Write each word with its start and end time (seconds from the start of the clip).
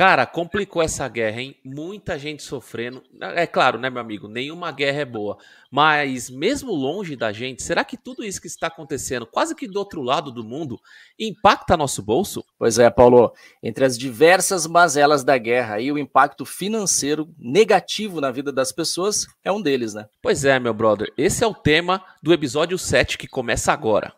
Cara, 0.00 0.24
complicou 0.24 0.80
essa 0.80 1.06
guerra, 1.06 1.42
hein? 1.42 1.56
Muita 1.62 2.18
gente 2.18 2.42
sofrendo. 2.42 3.02
É 3.20 3.46
claro, 3.46 3.78
né, 3.78 3.90
meu 3.90 4.00
amigo? 4.00 4.28
Nenhuma 4.28 4.72
guerra 4.72 5.00
é 5.00 5.04
boa. 5.04 5.36
Mas, 5.70 6.30
mesmo 6.30 6.72
longe 6.72 7.14
da 7.14 7.32
gente, 7.32 7.62
será 7.62 7.84
que 7.84 7.98
tudo 7.98 8.24
isso 8.24 8.40
que 8.40 8.46
está 8.46 8.68
acontecendo, 8.68 9.26
quase 9.26 9.54
que 9.54 9.68
do 9.68 9.78
outro 9.78 10.00
lado 10.00 10.32
do 10.32 10.42
mundo, 10.42 10.80
impacta 11.18 11.76
nosso 11.76 12.02
bolso? 12.02 12.42
Pois 12.58 12.78
é, 12.78 12.88
Paulo. 12.88 13.30
Entre 13.62 13.84
as 13.84 13.98
diversas 13.98 14.66
mazelas 14.66 15.22
da 15.22 15.36
guerra, 15.36 15.74
aí, 15.74 15.92
o 15.92 15.98
impacto 15.98 16.46
financeiro 16.46 17.28
negativo 17.38 18.22
na 18.22 18.30
vida 18.30 18.50
das 18.50 18.72
pessoas 18.72 19.26
é 19.44 19.52
um 19.52 19.60
deles, 19.60 19.92
né? 19.92 20.06
Pois 20.22 20.46
é, 20.46 20.58
meu 20.58 20.72
brother. 20.72 21.12
Esse 21.14 21.44
é 21.44 21.46
o 21.46 21.52
tema 21.52 22.02
do 22.22 22.32
episódio 22.32 22.78
7 22.78 23.18
que 23.18 23.28
começa 23.28 23.70
agora. 23.70 24.14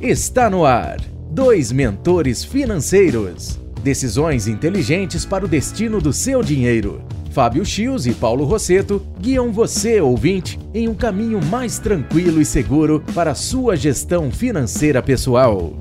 Está 0.00 0.48
no 0.48 0.64
ar. 0.64 1.00
Dois 1.32 1.72
mentores 1.72 2.44
financeiros. 2.44 3.59
Decisões 3.82 4.46
inteligentes 4.46 5.24
para 5.24 5.44
o 5.44 5.48
destino 5.48 6.00
do 6.00 6.12
seu 6.12 6.42
dinheiro. 6.42 7.02
Fábio 7.30 7.64
Chios 7.64 8.06
e 8.06 8.12
Paulo 8.12 8.44
Rosseto 8.44 9.00
guiam 9.18 9.50
você, 9.52 10.00
ouvinte, 10.00 10.58
em 10.74 10.86
um 10.86 10.94
caminho 10.94 11.42
mais 11.46 11.78
tranquilo 11.78 12.42
e 12.42 12.44
seguro 12.44 13.02
para 13.14 13.30
a 13.30 13.34
sua 13.34 13.76
gestão 13.76 14.30
financeira 14.30 15.00
pessoal. 15.00 15.72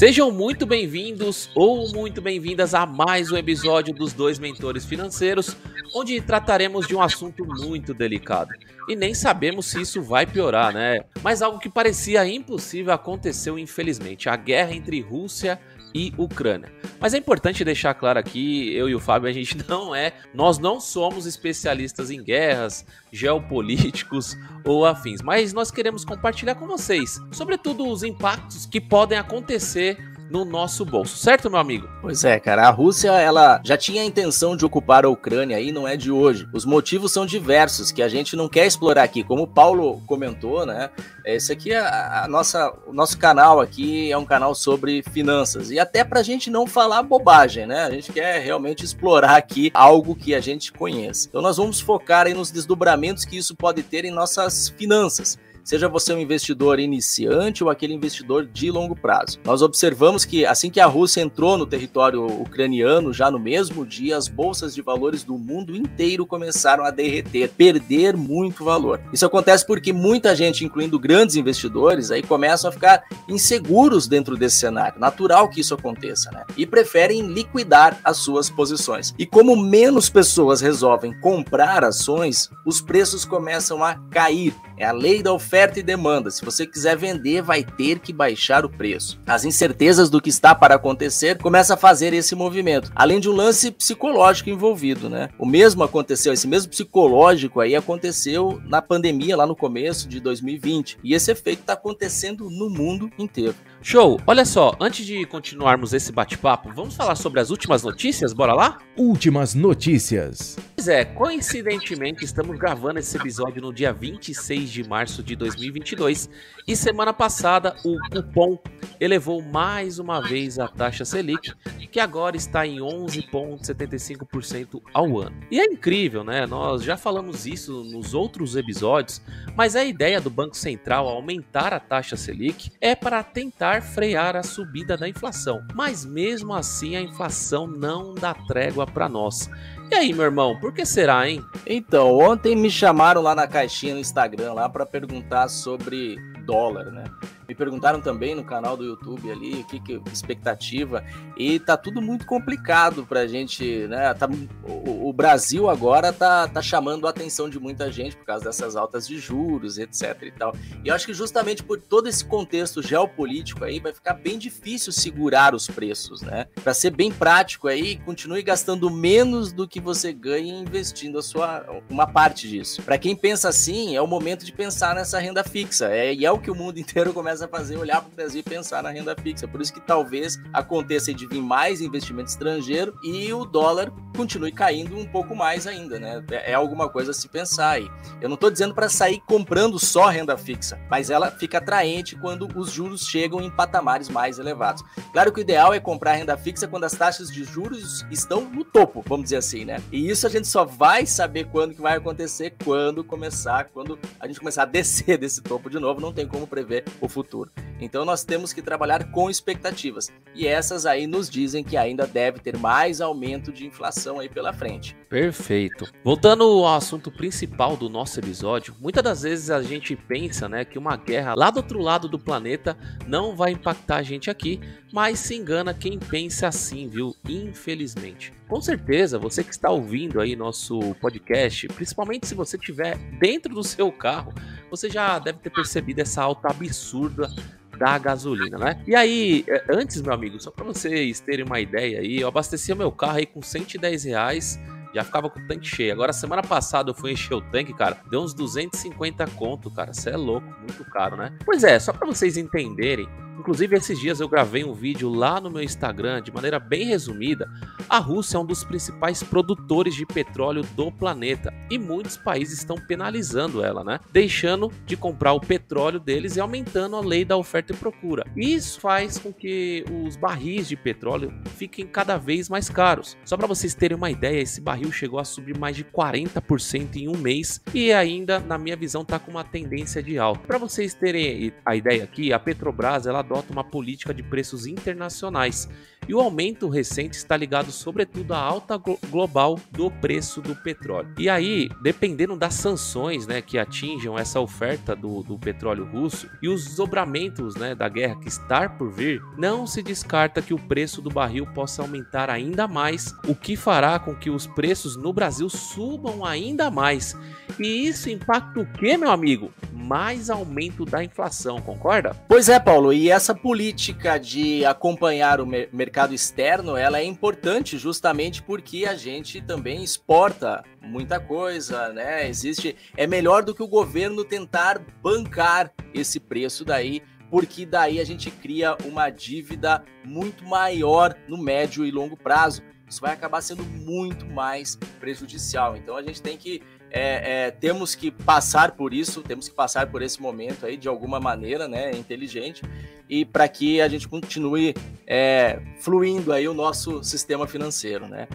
Sejam 0.00 0.32
muito 0.32 0.64
bem-vindos 0.64 1.50
ou 1.54 1.86
muito 1.92 2.22
bem-vindas 2.22 2.72
a 2.72 2.86
mais 2.86 3.30
um 3.30 3.36
episódio 3.36 3.92
dos 3.92 4.14
Dois 4.14 4.38
Mentores 4.38 4.86
Financeiros, 4.86 5.54
onde 5.94 6.18
trataremos 6.22 6.88
de 6.88 6.96
um 6.96 7.02
assunto 7.02 7.44
muito 7.44 7.92
delicado. 7.92 8.48
E 8.88 8.96
nem 8.96 9.12
sabemos 9.12 9.66
se 9.66 9.82
isso 9.82 10.00
vai 10.00 10.24
piorar, 10.24 10.72
né? 10.72 11.00
Mas 11.22 11.42
algo 11.42 11.58
que 11.58 11.68
parecia 11.68 12.26
impossível 12.26 12.94
aconteceu, 12.94 13.58
infelizmente: 13.58 14.26
a 14.26 14.36
guerra 14.36 14.74
entre 14.74 15.02
Rússia 15.02 15.60
e 15.94 16.12
Ucrânia. 16.16 16.72
Mas 16.98 17.14
é 17.14 17.18
importante 17.18 17.64
deixar 17.64 17.94
claro 17.94 18.18
aqui, 18.18 18.74
eu 18.74 18.88
e 18.88 18.94
o 18.94 19.00
Fábio, 19.00 19.28
a 19.28 19.32
gente 19.32 19.56
não 19.68 19.94
é, 19.94 20.12
nós 20.34 20.58
não 20.58 20.80
somos 20.80 21.26
especialistas 21.26 22.10
em 22.10 22.22
guerras, 22.22 22.84
geopolíticos 23.12 24.36
ou 24.64 24.84
afins, 24.84 25.22
mas 25.22 25.52
nós 25.52 25.70
queremos 25.70 26.04
compartilhar 26.04 26.54
com 26.54 26.66
vocês, 26.66 27.18
sobretudo 27.32 27.88
os 27.88 28.02
impactos 28.02 28.66
que 28.66 28.80
podem 28.80 29.18
acontecer 29.18 29.98
no 30.30 30.44
nosso 30.44 30.84
bolso, 30.84 31.16
certo, 31.16 31.50
meu 31.50 31.58
amigo? 31.58 31.88
Pois 32.00 32.24
é, 32.24 32.38
cara. 32.38 32.68
A 32.68 32.70
Rússia, 32.70 33.10
ela 33.10 33.60
já 33.64 33.76
tinha 33.76 34.02
a 34.02 34.04
intenção 34.04 34.56
de 34.56 34.64
ocupar 34.64 35.04
a 35.04 35.08
Ucrânia 35.08 35.60
e 35.60 35.72
não 35.72 35.86
é 35.86 35.96
de 35.96 36.10
hoje. 36.10 36.48
Os 36.52 36.64
motivos 36.64 37.12
são 37.12 37.26
diversos 37.26 37.90
que 37.90 38.02
a 38.02 38.08
gente 38.08 38.36
não 38.36 38.48
quer 38.48 38.66
explorar 38.66 39.02
aqui. 39.02 39.24
Como 39.24 39.42
o 39.42 39.46
Paulo 39.46 40.00
comentou, 40.06 40.64
né? 40.64 40.90
Esse 41.24 41.52
aqui 41.52 41.72
é 41.72 41.80
a 41.80 42.26
nossa, 42.28 42.72
o 42.86 42.92
nosso 42.92 43.18
canal 43.18 43.60
aqui 43.60 44.10
é 44.10 44.16
um 44.16 44.24
canal 44.24 44.54
sobre 44.54 45.02
finanças 45.02 45.70
e 45.70 45.78
até 45.78 46.04
para 46.04 46.20
a 46.20 46.22
gente 46.22 46.48
não 46.48 46.66
falar 46.66 47.02
bobagem, 47.02 47.66
né? 47.66 47.84
A 47.84 47.90
gente 47.90 48.12
quer 48.12 48.40
realmente 48.40 48.84
explorar 48.84 49.36
aqui 49.36 49.70
algo 49.74 50.14
que 50.14 50.34
a 50.34 50.40
gente 50.40 50.72
conhece. 50.72 51.28
Então 51.28 51.42
nós 51.42 51.56
vamos 51.56 51.80
focar 51.80 52.26
aí 52.26 52.34
nos 52.34 52.50
desdobramentos 52.50 53.24
que 53.24 53.36
isso 53.36 53.54
pode 53.54 53.82
ter 53.82 54.04
em 54.04 54.10
nossas 54.10 54.68
finanças 54.68 55.38
seja 55.64 55.88
você 55.88 56.12
um 56.12 56.18
investidor 56.18 56.78
iniciante 56.78 57.62
ou 57.62 57.70
aquele 57.70 57.94
investidor 57.94 58.46
de 58.46 58.70
longo 58.70 58.94
prazo. 58.94 59.38
Nós 59.44 59.62
observamos 59.62 60.24
que 60.24 60.44
assim 60.44 60.70
que 60.70 60.80
a 60.80 60.86
Rússia 60.86 61.20
entrou 61.20 61.56
no 61.56 61.66
território 61.66 62.24
ucraniano, 62.26 63.12
já 63.12 63.30
no 63.30 63.38
mesmo 63.38 63.84
dia, 63.86 64.16
as 64.16 64.28
bolsas 64.28 64.74
de 64.74 64.82
valores 64.82 65.22
do 65.22 65.36
mundo 65.38 65.76
inteiro 65.76 66.26
começaram 66.26 66.84
a 66.84 66.90
derreter, 66.90 67.50
perder 67.50 68.16
muito 68.16 68.64
valor. 68.64 69.00
Isso 69.12 69.26
acontece 69.26 69.66
porque 69.66 69.92
muita 69.92 70.34
gente, 70.34 70.64
incluindo 70.64 70.98
grandes 70.98 71.36
investidores, 71.36 72.10
aí 72.10 72.22
começam 72.22 72.68
a 72.68 72.72
ficar 72.72 73.02
inseguros 73.28 74.06
dentro 74.06 74.36
desse 74.36 74.56
cenário. 74.56 74.98
Natural 74.98 75.48
que 75.48 75.60
isso 75.60 75.74
aconteça, 75.74 76.30
né? 76.30 76.44
E 76.56 76.66
preferem 76.66 77.26
liquidar 77.26 77.98
as 78.04 78.18
suas 78.18 78.50
posições. 78.50 79.14
E 79.18 79.26
como 79.26 79.56
menos 79.56 80.08
pessoas 80.08 80.60
resolvem 80.60 81.18
comprar 81.20 81.84
ações, 81.84 82.50
os 82.66 82.80
preços 82.80 83.24
começam 83.24 83.84
a 83.84 83.94
cair. 84.10 84.54
É 84.80 84.86
a 84.86 84.92
lei 84.92 85.22
da 85.22 85.30
oferta 85.30 85.78
e 85.78 85.82
demanda. 85.82 86.30
Se 86.30 86.42
você 86.42 86.66
quiser 86.66 86.96
vender, 86.96 87.42
vai 87.42 87.62
ter 87.62 87.98
que 87.98 88.14
baixar 88.14 88.64
o 88.64 88.70
preço. 88.70 89.20
As 89.26 89.44
incertezas 89.44 90.08
do 90.08 90.22
que 90.22 90.30
está 90.30 90.54
para 90.54 90.76
acontecer 90.76 91.36
começam 91.36 91.74
a 91.74 91.76
fazer 91.76 92.14
esse 92.14 92.34
movimento, 92.34 92.90
além 92.94 93.20
de 93.20 93.28
um 93.28 93.34
lance 93.34 93.70
psicológico 93.70 94.48
envolvido, 94.48 95.10
né? 95.10 95.28
O 95.38 95.44
mesmo 95.44 95.82
aconteceu, 95.82 96.32
esse 96.32 96.48
mesmo 96.48 96.70
psicológico 96.70 97.60
aí 97.60 97.76
aconteceu 97.76 98.58
na 98.64 98.80
pandemia 98.80 99.36
lá 99.36 99.46
no 99.46 99.54
começo 99.54 100.08
de 100.08 100.18
2020. 100.18 100.96
E 101.04 101.12
esse 101.12 101.30
efeito 101.30 101.60
está 101.60 101.74
acontecendo 101.74 102.48
no 102.48 102.70
mundo 102.70 103.10
inteiro. 103.18 103.54
Show! 103.82 104.20
Olha 104.26 104.44
só, 104.44 104.76
antes 104.78 105.06
de 105.06 105.24
continuarmos 105.24 105.94
esse 105.94 106.12
bate-papo, 106.12 106.70
vamos 106.70 106.94
falar 106.94 107.14
sobre 107.14 107.40
as 107.40 107.48
últimas 107.48 107.82
notícias? 107.82 108.34
Bora 108.34 108.52
lá? 108.52 108.78
Últimas 108.94 109.54
notícias. 109.54 110.58
Pois 110.76 110.86
é, 110.86 111.02
coincidentemente 111.02 112.22
estamos 112.22 112.58
gravando 112.58 112.98
esse 112.98 113.16
episódio 113.16 113.62
no 113.62 113.72
dia 113.72 113.90
26 113.90 114.70
de 114.70 114.86
março 114.86 115.22
de 115.22 115.34
2022 115.34 116.28
e 116.70 116.76
semana 116.76 117.12
passada 117.12 117.74
o 117.84 117.98
cupom 118.12 118.56
elevou 119.00 119.42
mais 119.42 119.98
uma 119.98 120.22
vez 120.22 120.56
a 120.56 120.68
taxa 120.68 121.04
Selic, 121.04 121.52
que 121.90 121.98
agora 121.98 122.36
está 122.36 122.64
em 122.64 122.78
11,75% 122.78 124.80
ao 124.94 125.18
ano. 125.18 125.34
E 125.50 125.58
é 125.58 125.64
incrível, 125.64 126.22
né? 126.22 126.46
Nós 126.46 126.84
já 126.84 126.96
falamos 126.96 127.44
isso 127.44 127.82
nos 127.82 128.14
outros 128.14 128.54
episódios, 128.54 129.20
mas 129.56 129.74
a 129.74 129.84
ideia 129.84 130.20
do 130.20 130.30
Banco 130.30 130.56
Central 130.56 131.08
aumentar 131.08 131.74
a 131.74 131.80
taxa 131.80 132.16
Selic 132.16 132.70
é 132.80 132.94
para 132.94 133.20
tentar 133.24 133.82
frear 133.82 134.36
a 134.36 134.44
subida 134.44 134.96
da 134.96 135.08
inflação. 135.08 135.66
Mas 135.74 136.04
mesmo 136.04 136.54
assim 136.54 136.94
a 136.94 137.02
inflação 137.02 137.66
não 137.66 138.14
dá 138.14 138.32
trégua 138.32 138.86
para 138.86 139.08
nós. 139.08 139.50
E 139.90 139.94
aí, 139.96 140.12
meu 140.12 140.26
irmão, 140.26 140.56
por 140.60 140.72
que 140.72 140.86
será, 140.86 141.28
hein? 141.28 141.44
Então, 141.66 142.16
ontem 142.16 142.54
me 142.54 142.70
chamaram 142.70 143.20
lá 143.20 143.34
na 143.34 143.48
caixinha 143.48 143.94
no 143.94 144.00
Instagram 144.00 144.52
lá 144.52 144.68
para 144.68 144.86
perguntar 144.86 145.48
sobre 145.48 146.29
dólar, 146.40 146.90
né? 146.90 147.04
Me 147.50 147.54
perguntaram 147.56 148.00
também 148.00 148.32
no 148.32 148.44
canal 148.44 148.76
do 148.76 148.84
YouTube 148.84 149.28
ali 149.28 149.62
o 149.62 149.64
que, 149.64 149.80
que 149.80 150.00
expectativa 150.12 151.04
e 151.36 151.58
tá 151.58 151.76
tudo 151.76 152.00
muito 152.00 152.24
complicado 152.24 153.04
para 153.04 153.22
a 153.22 153.26
gente, 153.26 153.88
né? 153.88 154.14
Tá, 154.14 154.28
o, 154.62 155.08
o, 155.08 155.12
Brasil 155.12 155.68
agora 155.68 156.12
tá, 156.12 156.46
tá 156.46 156.62
chamando 156.62 157.08
a 157.08 157.10
atenção 157.10 157.50
de 157.50 157.58
muita 157.58 157.90
gente 157.90 158.16
por 158.16 158.24
causa 158.24 158.44
dessas 158.44 158.76
altas 158.76 159.04
de 159.04 159.18
juros, 159.18 159.78
etc 159.78 160.16
e 160.22 160.30
tal. 160.30 160.54
E 160.84 160.88
eu 160.90 160.94
acho 160.94 161.06
que 161.06 161.12
justamente 161.12 161.60
por 161.60 161.80
todo 161.80 162.08
esse 162.08 162.24
contexto 162.24 162.80
geopolítico 162.80 163.64
aí 163.64 163.80
vai 163.80 163.92
ficar 163.92 164.14
bem 164.14 164.38
difícil 164.38 164.92
segurar 164.92 165.52
os 165.52 165.66
preços, 165.66 166.22
né? 166.22 166.46
Para 166.62 166.72
ser 166.72 166.90
bem 166.90 167.10
prático 167.10 167.66
aí, 167.66 167.96
continue 167.96 168.44
gastando 168.44 168.88
menos 168.88 169.50
do 169.50 169.66
que 169.66 169.80
você 169.80 170.12
ganha 170.12 170.54
investindo 170.54 171.18
a 171.18 171.22
sua 171.22 171.66
uma 171.90 172.06
parte 172.06 172.48
disso. 172.48 172.80
Para 172.82 172.96
quem 172.96 173.16
pensa 173.16 173.48
assim, 173.48 173.96
é 173.96 174.00
o 174.00 174.06
momento 174.06 174.44
de 174.44 174.52
pensar 174.52 174.94
nessa 174.94 175.18
renda 175.18 175.42
fixa. 175.42 175.88
É, 175.88 176.14
e 176.14 176.24
é 176.24 176.30
o 176.30 176.38
que 176.38 176.48
o 176.48 176.54
mundo 176.54 176.78
inteiro 176.90 177.12
começa 177.12 177.39
a 177.42 177.48
fazer 177.48 177.76
olhar 177.76 178.00
para 178.00 178.10
o 178.10 178.14
Brasil 178.14 178.40
e 178.40 178.42
pensar 178.42 178.82
na 178.82 178.90
renda 178.90 179.14
fixa. 179.16 179.48
Por 179.48 179.60
isso 179.60 179.72
que 179.72 179.80
talvez 179.80 180.38
aconteça 180.52 181.12
de 181.12 181.26
vir 181.26 181.40
mais 181.40 181.80
investimento 181.80 182.30
estrangeiro 182.30 182.94
e 183.02 183.32
o 183.32 183.44
dólar 183.44 183.92
continue 184.16 184.52
caindo 184.52 184.98
um 184.98 185.06
pouco 185.06 185.34
mais 185.34 185.66
ainda, 185.66 185.98
né? 185.98 186.22
É, 186.30 186.52
é 186.52 186.54
alguma 186.54 186.88
coisa 186.88 187.10
a 187.12 187.14
se 187.14 187.28
pensar 187.28 187.70
aí. 187.70 187.90
Eu 188.20 188.28
não 188.28 188.34
estou 188.34 188.50
dizendo 188.50 188.74
para 188.74 188.88
sair 188.88 189.20
comprando 189.26 189.78
só 189.78 190.08
renda 190.08 190.36
fixa, 190.36 190.78
mas 190.90 191.10
ela 191.10 191.30
fica 191.30 191.58
atraente 191.58 192.16
quando 192.16 192.48
os 192.56 192.70
juros 192.70 193.06
chegam 193.06 193.40
em 193.40 193.50
patamares 193.50 194.08
mais 194.08 194.38
elevados. 194.38 194.82
Claro 195.12 195.32
que 195.32 195.40
o 195.40 195.42
ideal 195.42 195.72
é 195.72 195.80
comprar 195.80 196.14
renda 196.14 196.36
fixa 196.36 196.68
quando 196.68 196.84
as 196.84 196.92
taxas 196.92 197.30
de 197.30 197.44
juros 197.44 198.04
estão 198.10 198.42
no 198.42 198.64
topo, 198.64 199.02
vamos 199.06 199.24
dizer 199.24 199.36
assim, 199.36 199.64
né? 199.64 199.82
E 199.90 200.10
isso 200.10 200.26
a 200.26 200.30
gente 200.30 200.48
só 200.48 200.64
vai 200.64 201.06
saber 201.06 201.46
quando 201.46 201.74
que 201.74 201.80
vai 201.80 201.96
acontecer, 201.96 202.54
quando 202.64 203.02
começar, 203.02 203.64
quando 203.72 203.98
a 204.18 204.26
gente 204.26 204.38
começar 204.38 204.62
a 204.62 204.66
descer 204.80 205.16
desse 205.16 205.40
topo 205.40 205.70
de 205.70 205.78
novo, 205.78 206.00
não 206.00 206.12
tem 206.12 206.26
como 206.26 206.46
prever 206.46 206.84
o 207.00 207.08
futuro 207.08 207.29
futuro. 207.30 207.52
Então 207.80 208.04
nós 208.04 208.24
temos 208.24 208.52
que 208.52 208.60
trabalhar 208.60 209.10
com 209.12 209.30
expectativas. 209.30 210.12
E 210.34 210.46
essas 210.46 210.84
aí 210.84 211.06
nos 211.06 211.30
dizem 211.30 211.62
que 211.62 211.76
ainda 211.76 212.06
deve 212.06 212.40
ter 212.40 212.58
mais 212.58 213.00
aumento 213.00 213.52
de 213.52 213.66
inflação 213.66 214.18
aí 214.18 214.28
pela 214.28 214.52
frente. 214.52 214.96
Perfeito. 215.08 215.90
Voltando 216.04 216.44
ao 216.44 216.76
assunto 216.76 217.10
principal 217.10 217.76
do 217.76 217.88
nosso 217.88 218.18
episódio, 218.18 218.74
muitas 218.80 219.02
das 219.02 219.22
vezes 219.22 219.50
a 219.50 219.62
gente 219.62 219.96
pensa, 219.96 220.48
né, 220.48 220.64
que 220.64 220.78
uma 220.78 220.96
guerra 220.96 221.34
lá 221.34 221.50
do 221.50 221.58
outro 221.58 221.80
lado 221.80 222.08
do 222.08 222.18
planeta 222.18 222.76
não 223.06 223.34
vai 223.34 223.52
impactar 223.52 223.96
a 223.96 224.02
gente 224.02 224.28
aqui, 224.28 224.60
mas 224.92 225.18
se 225.20 225.34
engana 225.34 225.72
quem 225.72 225.98
pensa 225.98 226.48
assim, 226.48 226.88
viu? 226.88 227.14
Infelizmente. 227.28 228.32
Com 228.48 228.60
certeza, 228.60 229.16
você 229.16 229.44
que 229.44 229.52
está 229.52 229.70
ouvindo 229.70 230.20
aí 230.20 230.34
nosso 230.34 230.80
podcast, 230.96 231.68
principalmente 231.68 232.26
se 232.26 232.34
você 232.34 232.56
estiver 232.56 232.96
dentro 233.20 233.54
do 233.54 233.62
seu 233.62 233.92
carro, 233.92 234.34
você 234.70 234.88
já 234.88 235.18
deve 235.18 235.38
ter 235.40 235.50
percebido 235.50 236.00
essa 236.00 236.22
alta 236.22 236.48
absurda 236.48 237.30
da 237.78 237.96
gasolina, 237.98 238.58
né? 238.58 238.82
E 238.86 238.94
aí, 238.94 239.44
é, 239.48 239.64
antes, 239.70 240.02
meu 240.02 240.12
amigo, 240.12 240.38
só 240.38 240.50
para 240.50 240.64
vocês 240.64 241.20
terem 241.20 241.44
uma 241.44 241.60
ideia 241.60 242.00
aí, 242.00 242.20
eu 242.20 242.28
abastecia 242.28 242.74
meu 242.74 242.92
carro 242.92 243.16
aí 243.18 243.26
com 243.26 243.42
110 243.42 244.04
reais 244.04 244.60
já 244.94 245.04
ficava 245.04 245.30
com 245.30 245.40
o 245.40 245.46
tanque 245.46 245.66
cheio. 245.66 245.92
Agora, 245.92 246.12
semana 246.12 246.42
passada 246.42 246.90
eu 246.90 246.94
fui 246.94 247.12
encher 247.12 247.34
o 247.34 247.40
tanque, 247.40 247.72
cara, 247.72 247.98
deu 248.10 248.20
uns 248.20 248.34
250 248.34 249.26
conto, 249.28 249.70
cara. 249.70 249.92
Você 249.92 250.10
é 250.10 250.16
louco, 250.16 250.46
muito 250.60 250.84
caro, 250.84 251.16
né? 251.16 251.36
Pois 251.44 251.64
é, 251.64 251.78
só 251.78 251.92
para 251.92 252.06
vocês 252.06 252.36
entenderem, 252.36 253.08
Inclusive, 253.40 253.74
esses 253.74 253.98
dias 253.98 254.20
eu 254.20 254.28
gravei 254.28 254.62
um 254.64 254.74
vídeo 254.74 255.08
lá 255.08 255.40
no 255.40 255.50
meu 255.50 255.62
Instagram, 255.62 256.20
de 256.20 256.30
maneira 256.30 256.60
bem 256.60 256.84
resumida. 256.84 257.50
A 257.88 257.98
Rússia 257.98 258.36
é 258.36 258.40
um 258.40 258.44
dos 258.44 258.62
principais 258.62 259.22
produtores 259.22 259.94
de 259.94 260.04
petróleo 260.04 260.62
do 260.76 260.92
planeta 260.92 261.50
e 261.70 261.78
muitos 261.78 262.18
países 262.18 262.58
estão 262.58 262.76
penalizando 262.76 263.64
ela, 263.64 263.82
né? 263.82 263.98
Deixando 264.12 264.70
de 264.84 264.94
comprar 264.94 265.32
o 265.32 265.40
petróleo 265.40 265.98
deles 265.98 266.36
e 266.36 266.40
aumentando 266.40 266.96
a 266.96 267.00
lei 267.00 267.24
da 267.24 267.34
oferta 267.34 267.72
e 267.72 267.76
procura. 267.76 268.26
Isso 268.36 268.78
faz 268.78 269.18
com 269.18 269.32
que 269.32 269.86
os 270.04 270.16
barris 270.16 270.68
de 270.68 270.76
petróleo 270.76 271.32
fiquem 271.56 271.86
cada 271.86 272.18
vez 272.18 272.46
mais 272.46 272.68
caros. 272.68 273.16
Só 273.24 273.38
para 273.38 273.46
vocês 273.46 273.74
terem 273.74 273.96
uma 273.96 274.10
ideia, 274.10 274.42
esse 274.42 274.60
barril 274.60 274.79
chegou 274.92 275.18
a 275.18 275.24
subir 275.24 275.58
mais 275.58 275.74
de 275.74 275.84
40% 275.84 276.96
em 276.96 277.08
um 277.08 277.16
mês 277.16 277.60
e 277.74 277.92
ainda, 277.92 278.38
na 278.38 278.56
minha 278.56 278.76
visão, 278.76 279.02
está 279.02 279.18
com 279.18 279.32
uma 279.32 279.42
tendência 279.42 280.00
de 280.00 280.16
alta. 280.16 280.46
Para 280.46 280.58
vocês 280.58 280.94
terem 280.94 281.52
a 281.66 281.74
ideia 281.74 282.04
aqui, 282.04 282.32
a 282.32 282.38
Petrobras 282.38 283.06
ela 283.06 283.18
adota 283.18 283.52
uma 283.52 283.64
política 283.64 284.14
de 284.14 284.22
preços 284.22 284.66
internacionais 284.66 285.68
e 286.08 286.14
o 286.14 286.20
aumento 286.20 286.68
recente 286.68 287.16
está 287.16 287.36
ligado 287.36 287.70
sobretudo 287.70 288.34
à 288.34 288.38
alta 288.38 288.80
global 289.10 289.58
do 289.70 289.90
preço 289.90 290.40
do 290.40 290.56
petróleo. 290.56 291.14
E 291.18 291.28
aí, 291.28 291.68
dependendo 291.82 292.36
das 292.36 292.54
sanções 292.54 293.26
né, 293.26 293.40
que 293.40 293.58
atinjam 293.58 294.18
essa 294.18 294.40
oferta 294.40 294.94
do, 294.96 295.22
do 295.22 295.38
petróleo 295.38 295.84
russo 295.84 296.28
e 296.42 296.48
os 296.48 296.64
desdobramentos 296.64 297.54
né, 297.56 297.74
da 297.74 297.88
guerra 297.88 298.16
que 298.16 298.28
está 298.28 298.68
por 298.68 298.90
vir, 298.90 299.22
não 299.36 299.66
se 299.66 299.82
descarta 299.82 300.42
que 300.42 300.54
o 300.54 300.58
preço 300.58 301.00
do 301.00 301.10
barril 301.10 301.46
possa 301.46 301.82
aumentar 301.82 302.30
ainda 302.30 302.66
mais, 302.66 303.14
o 303.26 303.34
que 303.34 303.56
fará 303.56 303.98
com 303.98 304.14
que 304.14 304.30
os 304.30 304.46
preços 304.46 304.96
no 304.96 305.12
Brasil 305.12 305.48
subam 305.48 306.24
ainda 306.24 306.70
mais. 306.70 307.16
E 307.58 307.86
isso 307.86 308.10
impacta 308.10 308.60
o 308.60 308.66
que, 308.66 308.96
meu 308.96 309.10
amigo? 309.10 309.52
Mais 309.72 310.30
aumento 310.30 310.84
da 310.84 311.02
inflação, 311.02 311.60
concorda? 311.60 312.14
Pois 312.28 312.48
é, 312.48 312.60
Paulo, 312.60 312.92
e 312.92 313.10
essa 313.10 313.34
política 313.34 314.18
de 314.18 314.64
acompanhar 314.64 315.40
o 315.40 315.46
mercado 315.46 316.10
mercado 316.10 316.14
externo, 316.14 316.76
ela 316.76 316.98
é 316.98 317.04
importante 317.04 317.76
justamente 317.76 318.42
porque 318.42 318.86
a 318.86 318.94
gente 318.94 319.40
também 319.40 319.82
exporta 319.82 320.64
muita 320.80 321.20
coisa, 321.20 321.88
né? 321.92 322.28
Existe, 322.28 322.76
é 322.96 323.06
melhor 323.06 323.42
do 323.42 323.54
que 323.54 323.62
o 323.62 323.68
governo 323.68 324.24
tentar 324.24 324.80
bancar 325.02 325.72
esse 325.92 326.18
preço 326.18 326.64
daí, 326.64 327.02
porque 327.30 327.66
daí 327.66 328.00
a 328.00 328.04
gente 328.04 328.30
cria 328.30 328.76
uma 328.84 329.10
dívida 329.10 329.82
muito 330.04 330.44
maior 330.44 331.16
no 331.28 331.36
médio 331.36 331.84
e 331.84 331.90
longo 331.90 332.16
prazo. 332.16 332.62
Isso 332.88 333.00
vai 333.00 333.12
acabar 333.12 333.40
sendo 333.40 333.64
muito 333.64 334.26
mais 334.26 334.76
prejudicial. 334.98 335.76
Então 335.76 335.96
a 335.96 336.02
gente 336.02 336.20
tem 336.20 336.36
que 336.36 336.62
é, 336.90 337.46
é, 337.46 337.50
temos 337.50 337.94
que 337.94 338.10
passar 338.10 338.72
por 338.72 338.92
isso, 338.92 339.22
temos 339.22 339.48
que 339.48 339.54
passar 339.54 339.86
por 339.86 340.02
esse 340.02 340.20
momento 340.20 340.66
aí 340.66 340.76
de 340.76 340.88
alguma 340.88 341.20
maneira, 341.20 341.68
né, 341.68 341.92
inteligente, 341.92 342.62
e 343.08 343.24
para 343.24 343.48
que 343.48 343.80
a 343.80 343.88
gente 343.88 344.08
continue 344.08 344.74
é, 345.06 345.60
fluindo 345.78 346.32
aí 346.32 346.46
o 346.48 346.54
nosso 346.54 347.02
sistema 347.02 347.46
financeiro, 347.46 348.06
né. 348.06 348.28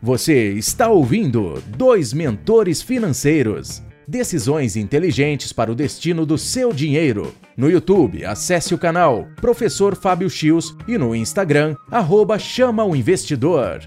Você 0.00 0.52
está 0.54 0.88
ouvindo 0.88 1.62
Dois 1.68 2.12
Mentores 2.12 2.82
Financeiros. 2.82 3.80
Decisões 4.06 4.74
inteligentes 4.74 5.52
para 5.52 5.70
o 5.70 5.76
destino 5.76 6.26
do 6.26 6.36
seu 6.36 6.72
dinheiro. 6.72 7.32
No 7.56 7.70
YouTube, 7.70 8.24
acesse 8.24 8.74
o 8.74 8.78
canal 8.78 9.28
Professor 9.36 9.94
Fábio 9.94 10.28
Chios 10.28 10.76
e 10.88 10.98
no 10.98 11.14
Instagram, 11.14 11.76
arroba 11.88 12.36
Chama 12.36 12.84
o 12.84 12.96
Investidor. 12.96 13.80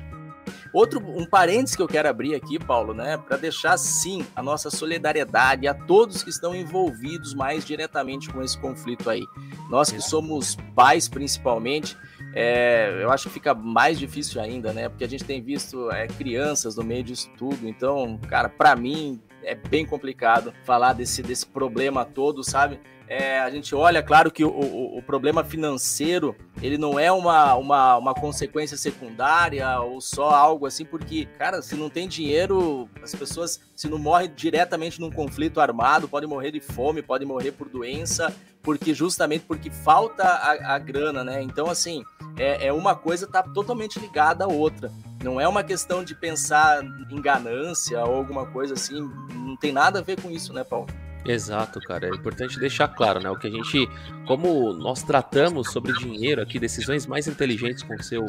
Outro 0.76 1.00
um 1.00 1.26
parênteses 1.26 1.74
que 1.74 1.82
eu 1.82 1.88
quero 1.88 2.10
abrir 2.10 2.36
aqui, 2.36 2.60
Paulo, 2.60 2.94
né, 2.94 3.16
para 3.18 3.38
deixar 3.38 3.78
sim 3.78 4.28
a 4.36 4.44
nossa 4.44 4.70
solidariedade 4.70 5.70
a 5.70 5.74
todos 5.74 6.22
que 6.22 6.30
estão 6.30 6.54
envolvidos 6.54 7.34
mais 7.34 7.64
diretamente 7.64 8.30
com 8.30 8.42
esse 8.42 8.58
conflito 8.60 9.10
aí. 9.10 9.26
Nós 9.70 9.90
que 9.90 10.02
somos 10.02 10.58
pais, 10.76 11.08
principalmente, 11.08 11.96
é, 12.34 13.00
eu 13.02 13.10
acho 13.10 13.30
que 13.30 13.36
fica 13.36 13.54
mais 13.54 13.98
difícil 13.98 14.42
ainda, 14.42 14.74
né? 14.74 14.90
Porque 14.90 15.06
a 15.06 15.08
gente 15.08 15.24
tem 15.24 15.42
visto 15.42 15.90
é, 15.92 16.08
crianças 16.08 16.76
no 16.76 16.84
meio 16.84 17.06
disso 17.06 17.32
tudo. 17.38 17.66
Então, 17.66 18.20
cara, 18.28 18.50
para 18.50 18.76
mim 18.76 19.22
é 19.46 19.56
bem 19.56 19.86
complicado 19.86 20.54
falar 20.64 20.94
desse, 20.94 21.22
desse 21.22 21.46
problema 21.46 22.04
todo, 22.04 22.44
sabe? 22.44 22.80
É, 23.08 23.40
a 23.40 23.50
gente 23.52 23.76
olha, 23.76 24.02
claro 24.02 24.32
que 24.32 24.44
o, 24.44 24.50
o, 24.50 24.98
o, 24.98 25.04
problema 25.04 25.44
financeiro 25.44 26.36
ele 26.60 26.76
não 26.76 27.00
é 27.00 27.12
uma, 27.12 27.54
uma, 27.54 27.98
uma 27.98 28.14
consequência 28.16 28.76
secundária 28.76 29.80
ou 29.80 30.02
só 30.02 30.32
algo 30.32 30.66
assim, 30.66 30.84
porque, 30.84 31.28
cara, 31.38 31.62
se 31.62 31.76
não 31.76 31.88
tem 31.88 32.08
dinheiro, 32.08 32.90
as 33.04 33.14
pessoas, 33.14 33.62
se 33.76 33.88
não 33.88 34.00
morrem 34.00 34.32
diretamente 34.36 35.00
num 35.00 35.12
conflito 35.12 35.62
armado, 35.62 36.08
podem 36.08 36.28
morrer 36.28 36.52
de 36.52 36.60
fome, 36.60 37.04
podem 37.04 37.28
morrer 37.28 37.52
por 37.52 37.70
doença, 37.70 38.36
porque 38.64 38.92
justamente 38.92 39.46
porque 39.46 39.70
falta 39.70 40.24
a, 40.24 40.74
a 40.74 40.80
grana, 40.80 41.24
né? 41.24 41.44
Então, 41.44 41.70
assim, 41.70 42.04
é, 42.36 42.68
é 42.68 42.74
uma 42.74 42.96
coisa 42.96 43.28
tá 43.28 43.44
totalmente 43.44 44.00
ligada 44.00 44.46
à 44.46 44.48
outra. 44.48 44.92
Não 45.24 45.40
é 45.40 45.48
uma 45.48 45.64
questão 45.64 46.04
de 46.04 46.14
pensar 46.14 46.84
em 46.84 47.22
ganância 47.22 48.04
ou 48.06 48.16
alguma 48.16 48.46
coisa 48.46 48.74
assim, 48.74 49.00
não 49.34 49.56
tem 49.56 49.72
nada 49.72 50.00
a 50.00 50.02
ver 50.02 50.22
com 50.22 50.30
isso, 50.30 50.54
né, 50.54 50.64
Paulo? 50.64 50.88
Exato, 51.26 51.80
cara. 51.80 52.08
É 52.08 52.10
importante 52.10 52.60
deixar 52.60 52.88
claro, 52.88 53.20
né? 53.20 53.30
O 53.30 53.38
que 53.38 53.48
a 53.48 53.50
gente, 53.50 53.90
como 54.28 54.74
nós 54.74 55.02
tratamos 55.04 55.72
sobre 55.72 55.92
dinheiro 55.94 56.42
aqui, 56.42 56.60
decisões 56.60 57.08
mais 57.08 57.28
inteligentes 57.28 57.82
com 57.82 57.96
o 57.96 58.04
seu 58.04 58.26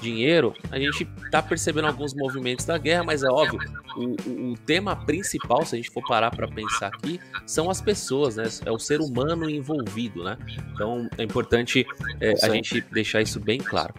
dinheiro, 0.00 0.54
a 0.70 0.78
gente 0.78 1.04
tá 1.30 1.42
percebendo 1.42 1.86
alguns 1.88 2.14
movimentos 2.14 2.64
da 2.64 2.78
guerra, 2.78 3.04
mas 3.04 3.22
é 3.22 3.28
óbvio, 3.28 3.60
o, 3.96 4.52
o, 4.52 4.54
tema 4.64 4.96
principal, 4.96 5.64
se 5.66 5.74
a 5.74 5.78
gente 5.78 5.90
for 5.90 6.06
parar 6.06 6.30
para 6.30 6.48
pensar 6.48 6.88
aqui, 6.88 7.20
são 7.44 7.68
as 7.68 7.80
pessoas, 7.80 8.36
né? 8.36 8.44
É 8.64 8.70
o 8.70 8.78
ser 8.78 9.00
humano 9.00 9.48
envolvido, 9.50 10.24
né? 10.24 10.38
Então 10.72 11.08
é 11.18 11.24
importante 11.24 11.84
é, 12.20 12.34
a 12.42 12.48
gente 12.48 12.80
deixar 12.92 13.20
isso 13.20 13.38
bem 13.40 13.58
claro. 13.58 13.92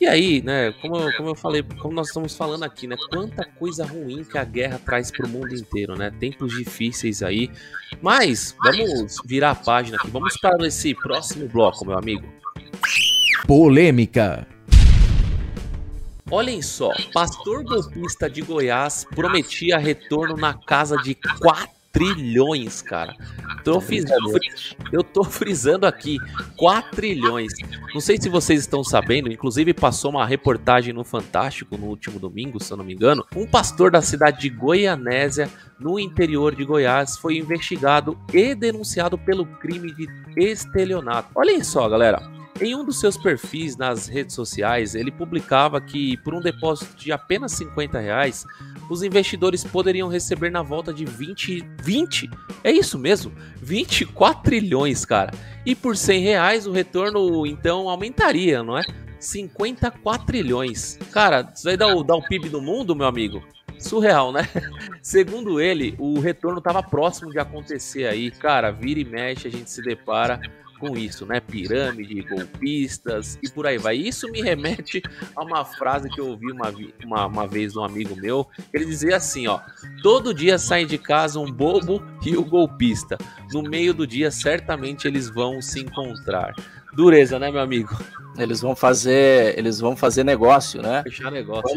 E 0.00 0.06
aí, 0.06 0.42
né, 0.42 0.72
como 0.80 0.96
eu, 0.96 1.16
como 1.16 1.28
eu 1.28 1.34
falei, 1.34 1.62
como 1.80 1.94
nós 1.94 2.08
estamos 2.08 2.34
falando 2.34 2.64
aqui, 2.64 2.86
né, 2.86 2.96
quanta 3.10 3.44
coisa 3.44 3.84
ruim 3.84 4.24
que 4.24 4.36
a 4.36 4.44
guerra 4.44 4.80
traz 4.84 5.10
para 5.10 5.26
o 5.26 5.28
mundo 5.28 5.54
inteiro, 5.54 5.96
né? 5.96 6.10
Tempos 6.10 6.56
difíceis 6.56 7.22
aí. 7.22 7.50
Mas 8.00 8.54
vamos 8.62 9.16
virar 9.24 9.50
a 9.50 9.54
página 9.54 9.96
aqui, 9.96 10.10
vamos 10.10 10.36
para 10.38 10.66
esse 10.66 10.94
próximo 10.94 11.48
bloco, 11.48 11.84
meu 11.84 11.96
amigo. 11.96 12.26
Polêmica. 13.46 14.46
Olhem 16.30 16.62
só, 16.62 16.90
pastor 17.12 17.62
golpista 17.62 18.30
de 18.30 18.40
Goiás 18.40 19.06
prometia 19.14 19.76
retorno 19.76 20.36
na 20.36 20.54
casa 20.54 20.96
de 20.96 21.14
4 21.14 21.81
trilhões, 21.92 22.80
cara. 22.80 23.14
Tô 23.62 23.80
frisando, 23.80 24.32
eu 24.90 25.04
tô 25.04 25.22
frisando 25.22 25.86
aqui, 25.86 26.18
4 26.56 26.96
trilhões. 26.96 27.52
Não 27.94 28.00
sei 28.00 28.16
se 28.20 28.28
vocês 28.28 28.60
estão 28.60 28.82
sabendo, 28.82 29.30
inclusive 29.30 29.72
passou 29.74 30.10
uma 30.10 30.26
reportagem 30.26 30.92
no 30.92 31.04
Fantástico 31.04 31.76
no 31.76 31.86
último 31.86 32.18
domingo, 32.18 32.62
se 32.62 32.72
eu 32.72 32.76
não 32.76 32.84
me 32.84 32.94
engano. 32.94 33.24
Um 33.36 33.46
pastor 33.46 33.90
da 33.90 34.00
cidade 34.00 34.40
de 34.40 34.48
Goianésia, 34.48 35.48
no 35.78 35.98
interior 35.98 36.54
de 36.54 36.64
Goiás, 36.64 37.16
foi 37.16 37.36
investigado 37.36 38.18
e 38.32 38.54
denunciado 38.54 39.18
pelo 39.18 39.44
crime 39.44 39.92
de 39.92 40.08
estelionato. 40.36 41.30
Olhem 41.34 41.62
só, 41.62 41.88
galera. 41.88 42.20
Em 42.60 42.76
um 42.76 42.84
dos 42.84 43.00
seus 43.00 43.16
perfis 43.16 43.76
nas 43.76 44.06
redes 44.06 44.36
sociais, 44.36 44.94
ele 44.94 45.10
publicava 45.10 45.80
que 45.80 46.16
por 46.18 46.34
um 46.34 46.40
depósito 46.40 46.96
de 46.96 47.10
apenas 47.10 47.52
50 47.52 47.98
reais, 47.98 48.44
os 48.88 49.02
investidores 49.02 49.64
poderiam 49.64 50.08
receber 50.08 50.50
na 50.50 50.62
volta 50.62 50.92
de 50.92 51.04
20, 51.04 51.64
20, 51.82 52.30
é 52.62 52.70
isso 52.70 52.98
mesmo, 52.98 53.32
24 53.60 54.42
trilhões, 54.42 55.04
cara. 55.04 55.32
E 55.64 55.74
por 55.74 55.96
100 55.96 56.22
reais 56.22 56.66
o 56.66 56.72
retorno 56.72 57.46
então 57.46 57.88
aumentaria, 57.88 58.62
não 58.62 58.76
é? 58.76 58.82
54 59.18 60.26
trilhões. 60.26 60.98
Cara, 61.12 61.50
isso 61.54 61.64
vai 61.64 61.76
dar 61.76 61.94
o, 61.94 62.02
dar 62.02 62.16
o 62.16 62.22
PIB 62.22 62.48
do 62.48 62.60
mundo, 62.60 62.94
meu 62.94 63.06
amigo? 63.06 63.42
Surreal, 63.78 64.32
né? 64.32 64.48
Segundo 65.00 65.60
ele, 65.60 65.94
o 65.98 66.18
retorno 66.20 66.58
estava 66.58 66.82
próximo 66.82 67.30
de 67.30 67.38
acontecer 67.38 68.06
aí. 68.06 68.30
Cara, 68.30 68.70
vira 68.70 69.00
e 69.00 69.04
mexe, 69.04 69.48
a 69.48 69.50
gente 69.50 69.70
se 69.70 69.82
depara 69.82 70.40
com 70.82 70.98
isso, 70.98 71.24
né? 71.24 71.38
Pirâmide, 71.38 72.22
golpistas 72.22 73.38
e 73.40 73.48
por 73.48 73.68
aí 73.68 73.78
vai. 73.78 73.94
Isso 73.94 74.28
me 74.32 74.42
remete 74.42 75.00
a 75.36 75.44
uma 75.44 75.64
frase 75.64 76.10
que 76.10 76.20
eu 76.20 76.26
ouvi 76.26 76.50
uma, 76.50 76.74
uma, 77.04 77.26
uma 77.26 77.46
vez 77.46 77.72
de 77.72 77.78
um 77.78 77.84
amigo 77.84 78.16
meu. 78.16 78.48
Ele 78.74 78.84
dizia 78.84 79.16
assim: 79.16 79.46
ó, 79.46 79.60
todo 80.02 80.34
dia 80.34 80.58
sai 80.58 80.84
de 80.84 80.98
casa 80.98 81.38
um 81.38 81.50
bobo 81.52 82.02
e 82.26 82.36
o 82.36 82.44
golpista. 82.44 83.16
No 83.52 83.62
meio 83.62 83.94
do 83.94 84.04
dia, 84.04 84.32
certamente 84.32 85.06
eles 85.06 85.30
vão 85.30 85.62
se 85.62 85.78
encontrar. 85.78 86.52
Dureza, 86.92 87.38
né, 87.38 87.50
meu 87.50 87.60
amigo? 87.60 87.96
Eles 88.38 88.60
vão 88.60 88.74
fazer, 88.74 89.58
eles 89.58 89.78
vão 89.78 89.94
fazer 89.94 90.24
negócio, 90.24 90.80
né? 90.80 91.02
Fechar 91.02 91.30
negócio. 91.30 91.76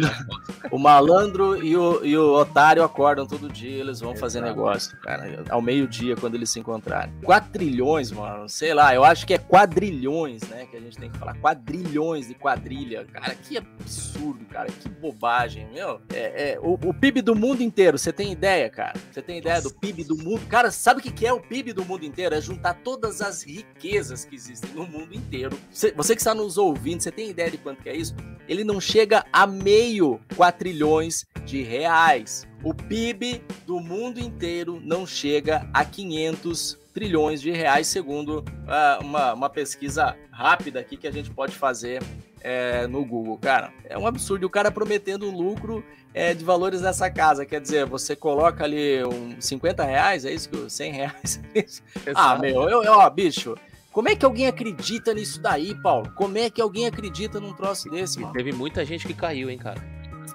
O 0.71 0.79
malandro 0.79 1.63
e 1.63 1.75
o, 1.75 2.03
e 2.03 2.17
o 2.17 2.33
otário 2.33 2.83
acordam 2.83 3.25
todo 3.25 3.49
dia, 3.49 3.77
eles 3.77 3.99
vão 3.99 4.11
Exato. 4.11 4.19
fazer 4.19 4.41
negócio, 4.41 4.97
cara, 4.99 5.43
ao 5.49 5.61
meio-dia 5.61 6.15
quando 6.15 6.35
eles 6.35 6.49
se 6.49 6.59
encontrarem. 6.59 7.13
Quatrilhões, 7.23 8.11
mano, 8.11 8.47
sei 8.49 8.73
lá, 8.73 8.95
eu 8.95 9.03
acho 9.03 9.27
que 9.27 9.33
é 9.33 9.37
quadrilhões, 9.37 10.41
né, 10.43 10.65
que 10.65 10.77
a 10.77 10.79
gente 10.79 10.97
tem 10.97 11.09
que 11.09 11.17
falar. 11.17 11.35
Quadrilhões 11.35 12.27
de 12.27 12.33
quadrilha, 12.33 13.05
cara, 13.05 13.35
que 13.35 13.57
absurdo, 13.57 14.43
cara, 14.45 14.67
que 14.67 14.89
bobagem, 14.89 15.67
meu. 15.71 16.01
É, 16.11 16.53
é 16.53 16.59
o, 16.59 16.73
o, 16.73 16.93
PIB 16.93 17.21
do 17.21 17.35
mundo 17.35 17.61
inteiro, 17.61 17.97
você 17.97 18.11
tem 18.11 18.31
ideia, 18.31 18.69
cara? 18.69 18.93
Você 19.11 19.21
tem 19.21 19.37
ideia 19.37 19.61
do 19.61 19.73
PIB 19.73 20.03
do 20.03 20.17
mundo? 20.17 20.41
Cara, 20.47 20.71
sabe 20.71 20.99
o 20.99 21.03
que 21.03 21.25
é 21.25 21.33
o 21.33 21.39
PIB 21.39 21.73
do 21.73 21.85
mundo 21.85 22.05
inteiro? 22.05 22.33
É 22.33 22.41
juntar 22.41 22.75
todas 22.75 23.21
as 23.21 23.43
riquezas 23.43 24.25
que 24.25 24.35
existem 24.35 24.71
no 24.71 24.85
mundo 24.85 25.04
inteiro. 25.13 25.57
Você, 25.71 26.15
que 26.15 26.21
está 26.21 26.33
nos 26.33 26.57
ouvindo, 26.57 27.01
você 27.01 27.11
tem 27.11 27.29
ideia 27.29 27.51
de 27.51 27.57
quanto 27.57 27.83
que 27.83 27.89
é 27.89 27.95
isso? 27.95 28.15
Ele 28.47 28.63
não 28.63 28.79
chega 28.79 29.25
a 29.31 29.45
meio 29.45 30.19
quatrilhões 30.35 31.25
de 31.45 31.61
reais. 31.61 32.47
O 32.63 32.73
PIB 32.73 33.43
do 33.65 33.79
mundo 33.79 34.19
inteiro 34.19 34.81
não 34.83 35.05
chega 35.05 35.67
a 35.73 35.83
500 35.85 36.79
trilhões 36.93 37.41
de 37.41 37.51
reais, 37.51 37.87
segundo 37.87 38.39
uh, 38.39 39.03
uma, 39.03 39.33
uma 39.33 39.49
pesquisa 39.49 40.15
rápida 40.31 40.79
aqui 40.79 40.95
que 40.95 41.07
a 41.07 41.11
gente 41.11 41.29
pode 41.29 41.53
fazer 41.53 42.01
é, 42.45 42.85
no 42.87 43.03
Google. 43.03 43.37
Cara, 43.39 43.73
é 43.83 43.97
um 43.97 44.05
absurdo. 44.05 44.45
O 44.45 44.49
cara 44.49 44.71
prometendo 44.71 45.29
lucro 45.31 45.83
é, 46.13 46.33
de 46.33 46.45
valores 46.45 46.81
dessa 46.81 47.09
casa. 47.09 47.45
Quer 47.45 47.59
dizer, 47.59 47.85
você 47.85 48.15
coloca 48.15 48.63
ali 48.63 49.03
um 49.03 49.41
50 49.41 49.83
reais, 49.83 50.25
é 50.25 50.31
isso? 50.31 50.69
100 50.69 50.91
reais? 50.91 51.41
ah, 52.15 52.37
meu, 52.37 52.69
eu, 52.69 52.83
ó, 52.91 53.09
bicho. 53.09 53.55
Como 53.95 54.09
é 54.09 54.15
que 54.15 54.25
alguém 54.25 54.45
acredita 54.45 55.13
nisso 55.13 55.41
daí, 55.41 55.73
Paulo? 55.73 56.11
Como 56.15 56.37
é 56.37 56.49
que 56.49 56.61
alguém 56.61 56.85
acredita 56.85 57.39
num 57.39 57.53
troço 57.53 57.89
desse, 57.89 58.19
mano? 58.19 58.33
teve 58.33 58.51
muita 58.51 58.83
gente 58.83 59.07
que 59.07 59.13
caiu, 59.13 59.49
hein, 59.49 59.57
cara? 59.57 59.81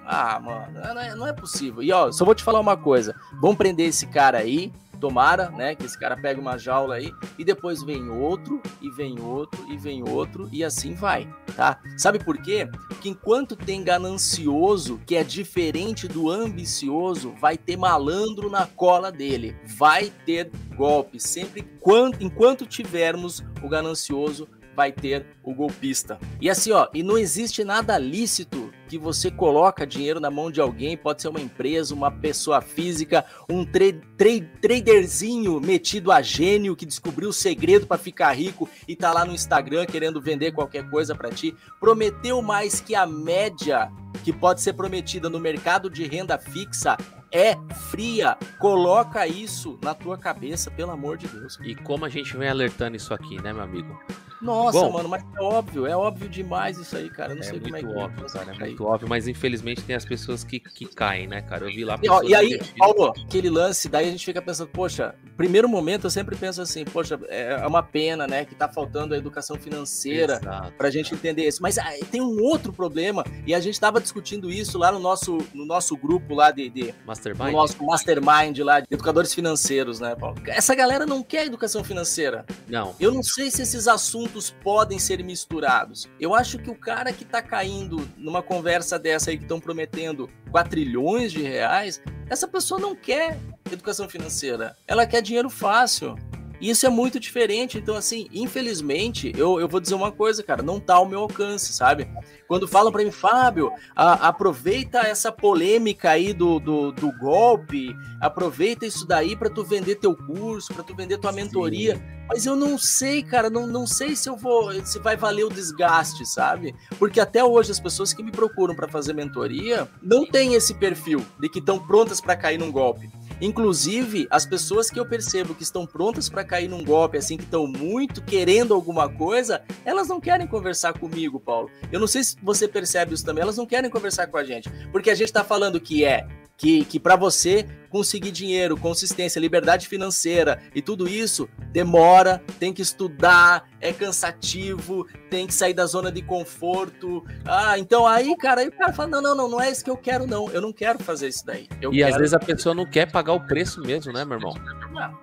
Ah, 0.03 0.41
mano, 0.41 0.81
não 0.81 0.99
é, 0.99 1.15
não 1.15 1.27
é 1.27 1.33
possível. 1.35 1.83
E 1.83 1.93
ó, 1.93 2.11
só 2.11 2.25
vou 2.25 2.35
te 2.35 2.43
falar 2.43 2.59
uma 2.59 2.75
coisa. 2.75 3.15
Vamos 3.39 3.59
prender 3.59 3.87
esse 3.87 4.07
cara 4.07 4.39
aí, 4.39 4.73
tomara, 5.01 5.51
né, 5.51 5.75
que 5.75 5.87
esse 5.87 5.99
cara 5.99 6.17
pegue 6.17 6.41
uma 6.41 6.59
jaula 6.59 6.97
aí 6.97 7.11
e 7.39 7.45
depois 7.45 7.83
vem 7.83 8.11
outro 8.11 8.61
e 8.81 8.91
vem 8.91 9.19
outro 9.21 9.67
e 9.69 9.77
vem 9.77 10.09
outro 10.09 10.49
e 10.53 10.63
assim 10.63 10.95
vai, 10.95 11.29
tá? 11.57 11.81
Sabe 11.97 12.23
por 12.23 12.39
quê? 12.39 12.69
Que 13.01 13.09
enquanto 13.09 13.57
tem 13.57 13.83
ganancioso, 13.83 15.01
que 15.07 15.17
é 15.17 15.25
diferente 15.25 16.07
do 16.07 16.31
ambicioso, 16.31 17.35
vai 17.41 17.57
ter 17.57 17.77
malandro 17.77 18.51
na 18.51 18.67
cola 18.67 19.11
dele, 19.11 19.57
vai 19.77 20.13
ter 20.27 20.51
golpe, 20.77 21.19
sempre 21.19 21.61
enquanto, 21.61 22.23
enquanto 22.23 22.67
tivermos 22.67 23.43
o 23.63 23.69
ganancioso 23.69 24.47
vai 24.75 24.93
ter 24.93 25.27
o 25.43 25.55
golpista. 25.55 26.19
E 26.41 26.49
assim, 26.49 26.73
ó, 26.73 26.89
e 26.95 27.03
não 27.03 27.19
existe 27.19 27.65
nada 27.65 27.99
lícito 27.99 28.60
que 28.91 28.99
você 28.99 29.31
coloca 29.31 29.87
dinheiro 29.87 30.19
na 30.19 30.33
mão 30.33 30.51
de 30.51 30.61
alguém, 30.61 30.97
pode 30.97 31.23
ser 31.23 31.29
uma 31.29 31.41
empresa, 31.41 31.95
uma 31.95 32.11
pessoa 32.11 32.61
física, 32.61 33.25
um 33.49 33.65
tra 33.65 33.85
tra 34.17 34.31
traderzinho 34.61 35.61
metido 35.61 36.11
a 36.11 36.21
gênio 36.21 36.75
que 36.75 36.85
descobriu 36.85 37.29
o 37.29 37.33
segredo 37.33 37.87
para 37.87 37.97
ficar 37.97 38.33
rico 38.33 38.69
e 38.89 38.97
tá 38.97 39.13
lá 39.13 39.25
no 39.25 39.33
Instagram 39.33 39.87
querendo 39.87 40.21
vender 40.21 40.51
qualquer 40.51 40.91
coisa 40.91 41.15
para 41.15 41.31
ti, 41.31 41.55
prometeu 41.79 42.43
mais 42.43 42.81
que 42.81 42.97
a 42.97 43.07
média 43.07 43.93
que 44.25 44.33
pode 44.33 44.61
ser 44.61 44.73
prometida 44.73 45.31
no 45.31 45.39
mercado 45.39 45.89
de 45.89 46.05
renda 46.09 46.37
fixa 46.37 46.97
é 47.31 47.55
fria. 47.93 48.37
Coloca 48.59 49.25
isso 49.25 49.79
na 49.85 49.95
tua 49.95 50.19
cabeça, 50.19 50.69
pelo 50.69 50.91
amor 50.91 51.17
de 51.17 51.29
Deus. 51.29 51.61
E 51.63 51.77
como 51.77 52.05
a 52.05 52.09
gente 52.09 52.37
vem 52.37 52.49
alertando 52.49 52.97
isso 52.97 53.15
aqui, 53.15 53.41
né, 53.41 53.53
meu 53.53 53.63
amigo? 53.63 53.97
Nossa, 54.41 54.81
Bom, 54.81 54.93
mano, 54.93 55.09
mas 55.09 55.23
é 55.23 55.43
óbvio, 55.43 55.87
é 55.87 55.95
óbvio 55.95 56.29
demais 56.29 56.79
isso 56.79 56.97
aí, 56.97 57.11
cara. 57.11 57.33
Eu 57.33 57.37
não 57.37 57.43
é 57.43 57.47
sei 57.47 57.61
como 57.61 57.77
é 57.77 57.81
que 57.81 57.87
óbvio, 57.87 58.27
é. 58.27 58.33
Cara, 58.33 58.53
é 58.53 58.59
muito 58.59 58.85
óbvio, 58.85 59.09
mas 59.09 59.29
infelizmente 59.29 59.83
tem 59.83 59.95
as 59.95 60.05
pessoas 60.05 60.43
que, 60.43 60.59
que 60.59 60.87
caem, 60.87 61.27
né, 61.27 61.43
cara? 61.43 61.65
Eu 61.65 61.75
vi 61.75 61.85
lá. 61.85 61.99
E, 62.03 62.09
ó, 62.09 62.23
e 62.23 62.35
aí, 62.35 62.61
Paulo, 62.79 63.13
aquele 63.27 63.51
lance, 63.51 63.89
daí 63.89 64.09
a 64.09 64.11
gente 64.11 64.25
fica 64.25 64.41
pensando, 64.41 64.69
poxa, 64.69 65.15
primeiro 65.37 65.69
momento 65.69 66.05
eu 66.05 66.11
sempre 66.11 66.37
penso 66.37 66.63
assim, 66.63 66.85
poxa, 66.85 67.21
é, 67.29 67.61
é 67.63 67.67
uma 67.67 67.83
pena, 67.83 68.27
né, 68.27 68.45
que 68.45 68.55
tá 68.55 68.69
faltando 68.69 69.15
a 69.15 69.19
educação 69.19 69.57
financeira 69.57 70.35
Exato. 70.35 70.73
pra 70.73 70.91
gente 70.91 71.15
entender 71.15 71.47
isso. 71.47 71.63
Mas 71.63 71.77
ah, 71.77 71.91
tem 72.11 72.21
um 72.21 72.43
outro 72.43 72.73
problema, 72.73 73.25
e 73.47 73.55
a 73.55 73.61
gente 73.61 73.79
tava 73.79 74.01
discutindo 74.01 74.51
isso 74.51 74.79
lá 74.79 74.91
no 74.91 74.99
nosso, 74.99 75.39
no 75.53 75.67
nosso 75.67 75.97
grupo 75.97 76.35
lá 76.35 76.51
de. 76.51 76.71
de 76.71 76.95
Mastermind? 77.07 77.47
No 77.47 77.53
nosso 77.53 77.85
Mastermind 77.85 78.59
lá, 78.61 78.81
de 78.81 78.87
educadores 78.91 79.35
financeiros, 79.35 80.01
né, 80.01 80.17
Paulo? 80.17 80.41
Essa 80.47 80.75
galera 80.75 81.05
não 81.05 81.23
quer 81.23 81.47
educação 81.47 81.85
financeira. 81.85 82.47
Não. 82.69 82.95
Eu 82.99 83.13
não 83.13 83.23
sei 83.23 83.51
se 83.51 83.63
esses 83.63 83.87
assuntos 83.87 84.30
assuntos 84.31 84.51
podem 84.63 84.99
ser 84.99 85.23
misturados. 85.25 86.09
Eu 86.19 86.35
acho 86.35 86.59
que 86.59 86.71
o 86.71 86.75
cara 86.75 87.13
que 87.13 87.25
está 87.25 87.43
caindo 87.43 88.09
numa 88.17 88.43
conversa 88.43 88.99
dessa 88.99 89.31
aí 89.31 89.37
que 89.37 89.45
estão 89.45 89.61
prometendo 89.61 90.31
4 90.51 90.71
trilhões 90.71 91.33
de 91.33 91.43
reais, 91.43 92.01
essa 92.29 92.47
pessoa 92.47 92.81
não 92.81 92.95
quer 92.95 93.39
educação 93.71 94.09
financeira, 94.09 94.77
ela 94.87 95.07
quer 95.07 95.21
dinheiro 95.21 95.51
fácil. 95.51 96.17
E 96.61 96.71
isso 96.71 96.87
é 96.87 96.91
muito 96.91 97.19
diferente. 97.19 97.79
Então, 97.79 97.97
assim, 97.97 98.29
infelizmente, 98.33 99.33
eu, 99.37 99.59
eu 99.59 99.69
vou 99.69 99.81
dizer 99.81 99.95
uma 99.95 100.13
coisa, 100.13 100.43
cara, 100.43 100.63
não 100.63 100.79
tá 100.79 100.95
ao 100.95 101.09
meu 101.09 101.21
alcance, 101.21 101.73
sabe? 101.73 102.09
Quando 102.47 102.69
falam 102.69 102.93
para 102.93 103.05
mim, 103.05 103.11
Fábio, 103.11 103.73
a, 103.95 104.29
aproveita 104.29 104.99
essa 104.99 105.31
polêmica 105.33 106.11
aí 106.11 106.33
do, 106.33 106.59
do, 106.59 106.93
do 106.93 107.13
golpe, 107.13 107.95
aproveita 108.21 108.85
isso 108.85 109.07
daí 109.07 109.37
para 109.37 109.49
tu 109.49 109.65
vender 109.65 109.97
teu 109.97 110.17
curso, 110.17 110.75
para 110.75 110.83
tu 110.83 110.95
vender 110.95 111.19
tua 111.19 111.33
mentoria. 111.33 111.97
Sim. 111.97 112.03
Mas 112.29 112.47
eu 112.47 112.55
não 112.55 112.79
sei, 112.79 113.25
cara, 113.25 113.51
não, 113.51 113.67
não 113.67 113.87
sei 113.87 114.15
se 114.15 114.29
eu 114.29 114.37
vou, 114.37 114.73
se 114.85 115.01
vai 115.01 115.17
valer 115.17 115.45
o 115.45 115.49
desgaste, 115.49 116.25
sabe? 116.25 116.75
Porque 116.97 117.19
até 117.19 117.43
hoje 117.43 117.73
as 117.73 117.81
pessoas 117.81 118.13
que 118.13 118.23
me 118.23 118.31
procuram 118.31 118.75
para 118.75 118.87
fazer 118.87 119.13
mentoria 119.13 119.89
não 120.01 120.25
têm 120.25 120.55
esse 120.55 120.75
perfil 120.75 121.27
de 121.41 121.49
que 121.49 121.59
estão 121.59 121.79
prontas 121.79 122.21
para 122.21 122.37
cair 122.37 122.59
num 122.59 122.71
golpe. 122.71 123.11
Inclusive, 123.41 124.27
as 124.31 124.45
pessoas 124.45 124.91
que 124.91 125.01
eu 125.01 125.07
percebo 125.07 125.55
que 125.55 125.63
estão 125.63 125.87
prontas 125.87 126.29
para 126.29 126.45
cair 126.45 126.69
num 126.69 126.85
golpe, 126.85 127.17
assim, 127.17 127.37
que 127.37 127.45
estão 127.45 127.67
muito 127.67 128.23
querendo 128.23 128.75
alguma 128.75 129.09
coisa, 129.09 129.63
elas 129.85 130.09
não 130.09 130.21
querem 130.21 130.47
conversar 130.47 130.93
comigo, 130.93 131.41
Paulo. 131.41 131.71
Eu 131.91 131.99
não 131.99 132.07
sei 132.07 132.23
se 132.25 132.37
você 132.43 132.69
percebe 132.69 133.15
isso 133.15 133.25
também, 133.25 133.43
elas 133.43 133.57
não 133.57 133.67
querem 133.67 133.91
conversar 133.91 134.27
com 134.27 134.37
a 134.37 134.45
gente, 134.45 134.69
porque 134.93 135.11
a 135.11 135.15
gente 135.15 135.29
está 135.29 135.43
falando 135.43 135.81
que 135.81 136.05
é 136.05 136.27
que, 136.61 136.85
que 136.85 137.01
para 137.01 137.17
você 137.17 137.67
conseguir 137.89 138.31
dinheiro, 138.31 138.77
consistência, 138.77 139.41
liberdade 139.41 139.89
financeira 139.89 140.63
e 140.75 140.83
tudo 140.83 141.09
isso 141.09 141.49
demora, 141.73 142.43
tem 142.59 142.71
que 142.71 142.83
estudar, 142.83 143.67
é 143.81 143.93
cansativo, 143.93 145.07
tem 145.31 145.47
que 145.47 145.55
sair 145.55 145.75
da 145.75 145.87
zona 145.87 146.13
de 146.13 146.23
conforto. 146.23 147.25
Ah, 147.45 147.79
então 147.79 148.07
aí, 148.07 148.37
cara, 148.37 148.61
aí 148.61 148.69
o 148.69 148.73
cara 148.73 148.93
fala: 148.93 149.09
não, 149.09 149.23
não, 149.23 149.35
não, 149.35 149.49
não 149.49 149.61
é 149.61 149.71
isso 149.71 149.85
que 149.85 149.91
eu 149.91 149.97
quero, 149.97 150.27
não. 150.27 150.51
Eu 150.51 150.61
não 150.61 150.73
quero 150.73 150.99
fazer 150.99 151.29
isso 151.29 151.45
daí. 151.45 151.69
Eu 151.81 151.93
e 151.93 151.99
quero... 151.99 152.13
às 152.13 152.17
vezes 152.17 152.35
a 152.35 152.39
pessoa 152.39 152.75
não 152.75 152.87
quer 152.87 153.11
pagar 153.11 153.33
o 153.33 153.41
preço 153.41 153.81
mesmo, 153.81 154.13
né, 154.13 154.25
meu 154.25 154.39
irmão? 154.39 154.55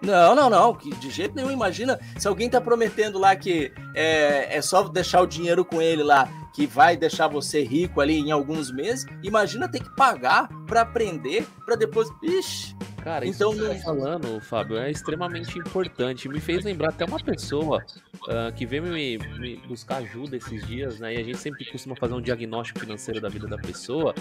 Não, 0.02 0.36
não, 0.36 0.50
não, 0.50 0.78
de 1.00 1.10
jeito 1.10 1.36
nenhum. 1.36 1.52
Imagina 1.52 2.00
se 2.18 2.28
alguém 2.28 2.50
tá 2.50 2.60
prometendo 2.60 3.20
lá 3.20 3.36
que 3.36 3.72
é, 3.94 4.58
é 4.58 4.62
só 4.62 4.84
deixar 4.84 5.22
o 5.22 5.28
dinheiro 5.28 5.64
com 5.64 5.82
ele 5.82 6.04
lá 6.04 6.28
que 6.58 6.66
vai 6.66 6.98
deixar 6.98 7.28
você 7.28 7.62
rico 7.62 8.02
ali 8.02 8.18
em 8.18 8.32
alguns 8.32 8.72
meses, 8.72 9.06
imagina 9.22 9.70
ter 9.70 9.80
que 9.80 9.96
pagar 9.96 10.50
para 10.66 10.82
aprender, 10.82 11.46
para 11.64 11.76
depois. 11.76 12.10
Ixi, 12.24 12.76
Cara, 13.08 13.26
então, 13.26 13.54
isso 13.54 13.62
que 13.62 13.68
você 13.68 13.76
tá 13.76 13.84
falando, 13.86 14.42
Fábio, 14.42 14.78
é 14.78 14.92
extremamente 14.92 15.58
importante. 15.58 16.28
Me 16.28 16.42
fez 16.42 16.66
lembrar 16.66 16.90
até 16.90 17.06
uma 17.06 17.18
pessoa 17.18 17.82
uh, 18.24 18.52
que 18.54 18.66
veio 18.66 18.84
me, 18.84 19.18
me, 19.18 19.56
buscar 19.66 20.00
ajuda 20.00 20.36
esses 20.36 20.68
dias, 20.68 21.00
né? 21.00 21.14
E 21.14 21.18
a 21.18 21.24
gente 21.24 21.38
sempre 21.38 21.64
costuma 21.72 21.96
fazer 21.96 22.14
um 22.16 22.22
diagnóstico 22.22 22.82
financeiro 22.82 23.22
da 23.22 23.30
vida 23.30 23.48
da 23.48 23.58
pessoa. 23.58 24.14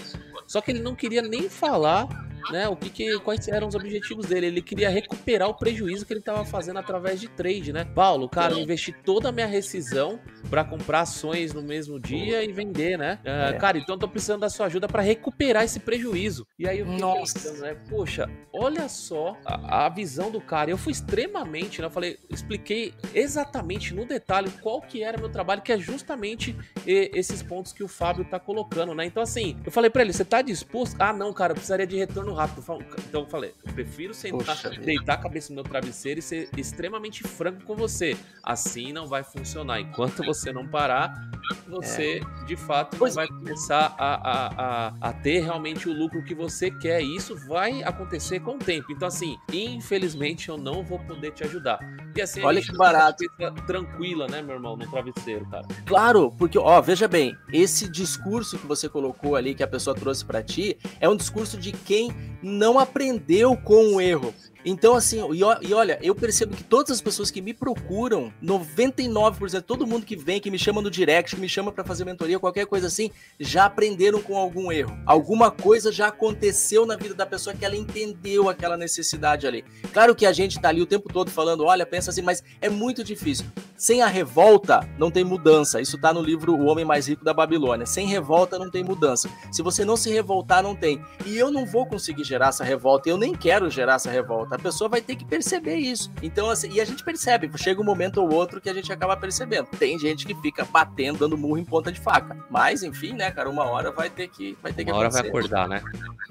Só 0.47 0.61
que 0.61 0.71
ele 0.71 0.79
não 0.79 0.95
queria 0.95 1.21
nem 1.21 1.49
falar, 1.49 2.07
né? 2.49 2.69
O 2.69 2.77
que, 2.77 2.89
que 2.89 3.19
quais 3.19 3.45
eram 3.49 3.67
os 3.67 3.75
objetivos 3.75 4.27
dele. 4.27 4.47
Ele 4.47 4.61
queria 4.61 4.89
recuperar 4.89 5.49
o 5.49 5.53
prejuízo 5.53 6.05
que 6.05 6.13
ele 6.13 6.21
estava 6.21 6.45
fazendo 6.45 6.79
através 6.79 7.19
de 7.19 7.27
trade, 7.27 7.73
né? 7.73 7.83
Paulo, 7.83 8.29
cara, 8.29 8.53
eu 8.53 8.59
investi 8.59 8.93
toda 8.93 9.27
a 9.27 9.31
minha 9.33 9.47
rescisão 9.47 10.17
para 10.49 10.63
comprar 10.63 11.01
ações 11.01 11.53
no 11.53 11.61
mesmo 11.61 11.99
dia 11.99 12.41
e 12.41 12.53
vender, 12.53 12.97
né? 12.97 13.19
Uh, 13.25 13.53
é. 13.53 13.53
Cara, 13.57 13.77
então 13.77 13.95
eu 13.95 13.99
tô 13.99 14.07
precisando 14.07 14.39
da 14.39 14.49
sua 14.49 14.67
ajuda 14.67 14.87
para 14.87 15.01
recuperar 15.01 15.65
esse 15.65 15.81
prejuízo. 15.81 16.47
E 16.57 16.65
aí 16.65 16.79
eu 16.79 16.85
fiquei 16.85 17.01
Nossa. 17.01 17.33
pensando, 17.33 17.61
né? 17.61 17.75
Poxa, 17.89 18.29
olha 18.53 18.76
olha 18.77 18.87
só 18.87 19.37
a, 19.45 19.85
a, 19.85 19.89
visão 19.89 20.29
do 20.29 20.39
cara. 20.39 20.69
Eu 20.69 20.77
fui 20.77 20.91
extremamente, 20.91 21.81
né? 21.81 21.87
Eu 21.87 21.91
falei, 21.91 22.17
expliquei 22.29 22.93
exatamente 23.13 23.93
no 23.93 24.05
detalhe 24.05 24.49
qual 24.61 24.81
que 24.81 25.03
era 25.03 25.17
meu 25.17 25.29
trabalho, 25.29 25.61
que 25.61 25.71
é 25.71 25.77
justamente 25.77 26.55
e, 26.85 27.11
esses 27.13 27.41
pontos 27.41 27.73
que 27.73 27.83
o 27.83 27.87
Fábio 27.87 28.23
tá 28.25 28.39
colocando, 28.39 28.93
né? 28.93 29.05
Então, 29.05 29.21
assim, 29.21 29.57
eu 29.65 29.71
falei 29.71 29.89
para 29.89 30.03
ele, 30.03 30.13
você 30.13 30.23
tá 30.23 30.41
disposto? 30.41 30.95
Ah, 30.99 31.11
não, 31.11 31.33
cara, 31.33 31.51
eu 31.51 31.55
precisaria 31.55 31.87
de 31.87 31.97
retorno 31.97 32.33
rápido. 32.33 32.63
Então 33.07 33.21
eu 33.21 33.27
falei, 33.27 33.53
eu 33.65 33.73
prefiro 33.73 34.13
sentar, 34.13 34.57
deitar 34.79 35.13
a 35.13 35.17
cabeça 35.17 35.49
no 35.49 35.55
meu 35.55 35.63
travesseiro 35.63 36.19
e 36.19 36.23
ser 36.23 36.49
extremamente 36.55 37.23
franco 37.23 37.63
com 37.63 37.75
você. 37.75 38.15
Assim 38.43 38.93
não 38.93 39.07
vai 39.07 39.23
funcionar. 39.23 39.79
Enquanto 39.79 40.23
você 40.23 40.51
não 40.51 40.67
parar, 40.67 41.29
você 41.67 42.21
é. 42.21 42.45
de 42.45 42.55
fato 42.55 42.97
pois... 42.97 43.15
vai 43.15 43.27
começar 43.27 43.95
a, 43.97 44.15
a, 44.15 44.47
a, 44.47 44.93
a, 45.09 45.13
ter 45.13 45.39
realmente 45.41 45.89
o 45.89 45.93
lucro 45.93 46.23
que 46.23 46.35
você 46.35 46.69
quer. 46.71 47.01
E 47.01 47.15
isso 47.15 47.35
vai 47.47 47.83
acontecer 47.83 48.39
com 48.39 48.55
o 48.55 48.59
tempo. 48.67 48.91
Então, 48.91 49.07
assim, 49.07 49.37
infelizmente 49.51 50.49
eu 50.49 50.57
não 50.57 50.83
vou 50.83 50.99
poder 50.99 51.31
te 51.31 51.43
ajudar. 51.45 51.79
E 52.13 52.21
assim, 52.21 52.43
Olha 52.43 52.61
que 52.61 52.75
barato. 52.75 53.23
Tranquila, 53.65 54.27
né, 54.27 54.41
meu 54.41 54.55
irmão, 54.55 54.75
no 54.75 54.85
travesseiro, 54.89 55.49
cara. 55.49 55.65
Claro, 55.85 56.33
porque, 56.37 56.57
ó, 56.57 56.81
veja 56.81 57.07
bem, 57.07 57.33
esse 57.53 57.89
discurso 57.89 58.57
que 58.59 58.67
você 58.67 58.89
colocou 58.89 59.37
ali, 59.37 59.55
que 59.55 59.63
a 59.63 59.67
pessoa 59.67 59.95
trouxe 59.95 60.25
para 60.25 60.43
ti, 60.43 60.77
é 60.99 61.07
um 61.07 61.15
discurso 61.15 61.57
de 61.57 61.71
quem 61.71 62.11
não 62.43 62.77
aprendeu 62.77 63.55
com 63.55 63.95
o 63.95 64.01
erro. 64.01 64.33
Então, 64.69 64.95
assim, 64.95 65.21
e, 65.33 65.73
olha, 65.73 65.97
eu 66.01 66.13
percebo 66.13 66.53
que 66.53 66.61
todas 66.61 66.91
as 66.91 66.99
pessoas 66.99 67.31
que 67.31 67.41
me 67.41 67.53
procuram, 67.53 68.33
99%, 68.43 69.61
todo 69.61 69.87
mundo 69.87 70.05
que 70.05 70.17
vem, 70.17 70.41
que 70.41 70.51
me 70.51 70.59
chama 70.59 70.81
no 70.81 70.91
direct, 70.91 71.33
que 71.33 71.39
me 71.39 71.47
chama 71.47 71.71
para 71.71 71.85
fazer 71.85 72.03
mentoria, 72.03 72.37
qualquer 72.37 72.65
coisa 72.65 72.87
assim, 72.87 73.09
já 73.39 73.63
aprenderam 73.63 74.21
com 74.21 74.35
algum 74.35 74.69
erro. 74.69 74.99
Alguma 75.05 75.49
coisa 75.49 75.89
já 75.89 76.07
aconteceu 76.07 76.85
na 76.85 76.97
vida 76.97 77.13
da 77.15 77.25
pessoa 77.25 77.55
que 77.55 77.63
ela 77.63 77.77
entendeu 77.77 78.49
aquela 78.49 78.75
necessidade 78.75 79.47
ali. 79.47 79.63
Claro 79.93 80.13
que 80.13 80.25
a 80.25 80.33
gente 80.33 80.59
tá 80.59 80.67
ali 80.67 80.81
o 80.81 80.85
tempo 80.85 81.07
todo 81.13 81.31
falando, 81.31 81.63
olha, 81.63 81.85
pensa 81.85 82.11
assim, 82.11 82.21
mas 82.21 82.43
é 82.59 82.67
muito 82.67 83.05
difícil. 83.05 83.45
Sem 83.77 84.01
a 84.01 84.07
revolta, 84.07 84.81
não 84.97 85.09
tem 85.09 85.23
mudança. 85.23 85.79
Isso 85.79 85.97
tá 85.97 86.11
no 86.11 86.21
livro 86.21 86.53
O 86.53 86.65
Homem 86.65 86.83
Mais 86.83 87.07
Rico 87.07 87.23
da 87.23 87.33
Babilônia. 87.33 87.85
Sem 87.85 88.05
revolta, 88.07 88.59
não 88.59 88.69
tem 88.69 88.83
mudança. 88.83 89.29
Se 89.49 89.61
você 89.61 89.85
não 89.85 89.95
se 89.95 90.09
revoltar, 90.09 90.61
não 90.61 90.75
tem. 90.75 91.01
E 91.25 91.37
eu 91.37 91.51
não 91.51 91.65
vou 91.65 91.85
conseguir 91.85 92.25
gerar 92.25 92.49
essa 92.49 92.65
revolta, 92.65 93.07
eu 93.07 93.17
nem 93.17 93.33
quero 93.33 93.69
gerar 93.69 93.93
essa 93.93 94.11
revolta 94.11 94.56
a 94.57 94.59
pessoa 94.59 94.89
vai 94.89 95.01
ter 95.01 95.15
que 95.15 95.23
perceber 95.23 95.75
isso. 95.75 96.11
Então, 96.21 96.49
assim, 96.49 96.69
e 96.71 96.81
a 96.81 96.85
gente 96.85 97.03
percebe, 97.03 97.49
chega 97.57 97.79
um 97.79 97.85
momento 97.85 98.17
ou 98.17 98.33
outro 98.33 98.59
que 98.59 98.69
a 98.69 98.73
gente 98.73 98.91
acaba 98.91 99.15
percebendo. 99.15 99.67
Tem 99.77 99.97
gente 99.97 100.25
que 100.25 100.35
fica 100.35 100.65
batendo, 100.65 101.19
dando 101.19 101.37
murro 101.37 101.57
em 101.57 101.65
ponta 101.65 101.91
de 101.91 101.99
faca. 101.99 102.37
Mas, 102.49 102.83
enfim, 102.83 103.13
né, 103.13 103.31
cara, 103.31 103.49
uma 103.49 103.65
hora 103.65 103.91
vai 103.91 104.09
ter 104.09 104.27
que 104.27 104.57
vai 104.61 104.73
ter 104.73 104.83
que 104.83 104.91
Uma 104.91 104.99
hora 104.99 105.09
vai 105.09 105.27
acordar, 105.27 105.67
né? 105.67 105.81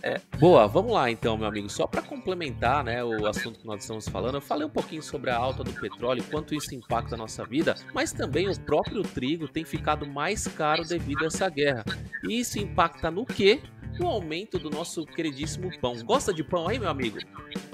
É. 0.02 0.20
Boa, 0.38 0.66
vamos 0.66 0.92
lá 0.92 1.10
então, 1.10 1.36
meu 1.36 1.46
amigo. 1.46 1.70
Só 1.70 1.86
para 1.86 2.02
complementar, 2.02 2.84
né, 2.84 3.02
o 3.02 3.26
assunto 3.26 3.60
que 3.60 3.66
nós 3.66 3.80
estamos 3.80 4.08
falando, 4.08 4.34
eu 4.34 4.40
falei 4.40 4.66
um 4.66 4.70
pouquinho 4.70 5.02
sobre 5.02 5.30
a 5.30 5.36
alta 5.36 5.64
do 5.64 5.72
petróleo, 5.72 6.24
quanto 6.30 6.54
isso 6.54 6.74
impacta 6.74 7.14
a 7.14 7.18
nossa 7.18 7.44
vida, 7.44 7.74
mas 7.94 8.12
também 8.12 8.48
o 8.48 8.60
próprio 8.60 9.02
trigo 9.02 9.48
tem 9.48 9.64
ficado 9.64 10.06
mais 10.06 10.46
caro 10.46 10.84
devido 10.84 11.24
a 11.24 11.26
essa 11.26 11.48
guerra. 11.48 11.84
E 12.28 12.40
isso 12.40 12.58
impacta 12.58 13.10
no 13.10 13.24
quê? 13.24 13.60
O 14.02 14.06
aumento 14.06 14.58
do 14.58 14.70
nosso 14.70 15.04
queridíssimo 15.06 15.70
pão. 15.80 15.96
Gosta 16.04 16.32
de 16.32 16.44
pão 16.44 16.68
aí, 16.68 16.78
meu 16.78 16.88
amigo? 16.88 17.18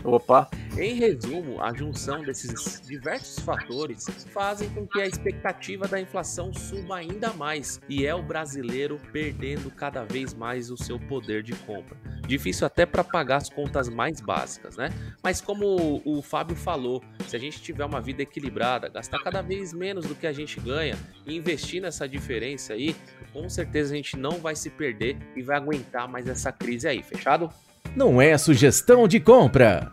Opa! 0.05 0.49
Em 0.79 0.95
resumo, 0.95 1.61
a 1.61 1.75
junção 1.75 2.23
desses 2.23 2.81
diversos 2.81 3.45
fatores 3.45 4.07
fazem 4.33 4.71
com 4.71 4.87
que 4.87 5.03
a 5.03 5.07
expectativa 5.07 5.87
da 5.87 6.01
inflação 6.01 6.53
suba 6.53 6.97
ainda 6.97 7.31
mais 7.35 7.79
e 7.91 8.07
é 8.07 8.15
o 8.15 8.23
brasileiro 8.23 8.99
perdendo 9.13 9.71
cada 9.71 10.03
vez 10.03 10.33
mais 10.33 10.71
o 10.71 10.77
seu 10.77 10.99
poder 10.99 11.43
de 11.43 11.53
compra. 11.53 11.95
Difícil 12.27 12.67
até 12.67 12.87
para 12.87 13.05
pagar 13.05 13.37
as 13.37 13.51
contas 13.51 13.91
mais 13.91 14.19
básicas, 14.21 14.77
né? 14.79 14.89
Mas 15.23 15.43
como 15.43 16.01
o 16.07 16.23
Fábio 16.23 16.57
falou, 16.57 17.03
se 17.29 17.37
a 17.37 17.39
gente 17.39 17.61
tiver 17.61 17.85
uma 17.85 18.01
vida 18.01 18.23
equilibrada, 18.23 18.89
gastar 18.89 19.23
cada 19.23 19.43
vez 19.43 19.75
menos 19.75 20.07
do 20.07 20.15
que 20.15 20.27
a 20.27 20.33
gente 20.33 20.59
ganha 20.59 20.97
e 21.27 21.37
investir 21.37 21.83
nessa 21.83 22.09
diferença 22.09 22.73
aí, 22.73 22.97
com 23.31 23.47
certeza 23.47 23.93
a 23.93 23.97
gente 23.97 24.17
não 24.17 24.39
vai 24.39 24.57
se 24.57 24.71
perder 24.71 25.19
e 25.37 25.43
vai 25.43 25.59
aguentar 25.59 26.09
mais 26.09 26.27
essa 26.27 26.51
crise 26.51 26.89
aí, 26.89 27.03
fechado? 27.03 27.51
Não 27.95 28.23
é 28.23 28.39
sugestão 28.39 29.07
de 29.07 29.21
compra. 29.21 29.93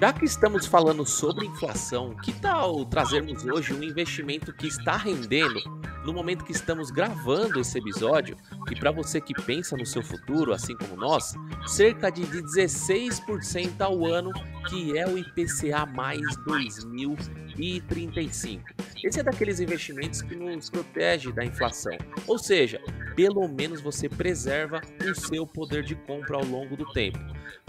Já 0.00 0.12
que 0.12 0.24
estamos 0.24 0.64
falando 0.64 1.04
sobre 1.04 1.44
inflação, 1.44 2.14
que 2.22 2.32
tal 2.32 2.84
trazermos 2.84 3.44
hoje 3.44 3.74
um 3.74 3.82
investimento 3.82 4.52
que 4.52 4.68
está 4.68 4.96
rendendo 4.96 5.60
no 6.04 6.12
momento 6.12 6.44
que 6.44 6.52
estamos 6.52 6.92
gravando 6.92 7.58
esse 7.58 7.78
episódio? 7.78 8.36
E 8.70 8.76
para 8.76 8.92
você 8.92 9.20
que 9.20 9.34
pensa 9.42 9.76
no 9.76 9.84
seu 9.84 10.00
futuro, 10.00 10.52
assim 10.52 10.76
como 10.76 10.94
nós, 10.94 11.34
cerca 11.66 12.10
de 12.10 12.22
16% 12.22 13.80
ao 13.80 14.06
ano, 14.06 14.30
que 14.68 14.96
é 14.96 15.04
o 15.04 15.18
IPCA 15.18 15.84
mais 15.84 16.20
2035. 16.44 18.62
Esse 19.02 19.18
é 19.18 19.22
daqueles 19.24 19.58
investimentos 19.58 20.22
que 20.22 20.36
nos 20.36 20.70
protege 20.70 21.32
da 21.32 21.44
inflação. 21.44 21.98
Ou 22.24 22.38
seja, 22.38 22.80
pelo 23.16 23.48
menos 23.48 23.80
você 23.80 24.08
preserva 24.08 24.80
o 25.04 25.12
seu 25.12 25.44
poder 25.44 25.82
de 25.82 25.96
compra 25.96 26.36
ao 26.36 26.44
longo 26.44 26.76
do 26.76 26.86
tempo. 26.92 27.18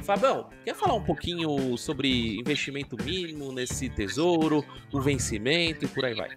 Fabão, 0.03 0.49
quer 0.65 0.75
falar 0.75 0.95
um 0.95 1.03
pouquinho 1.03 1.77
sobre 1.77 2.37
investimento 2.39 2.95
mínimo 3.03 3.51
nesse 3.51 3.89
tesouro, 3.89 4.63
o 4.91 5.01
vencimento 5.01 5.85
e 5.85 5.87
por 5.87 6.05
aí 6.05 6.13
vai? 6.13 6.29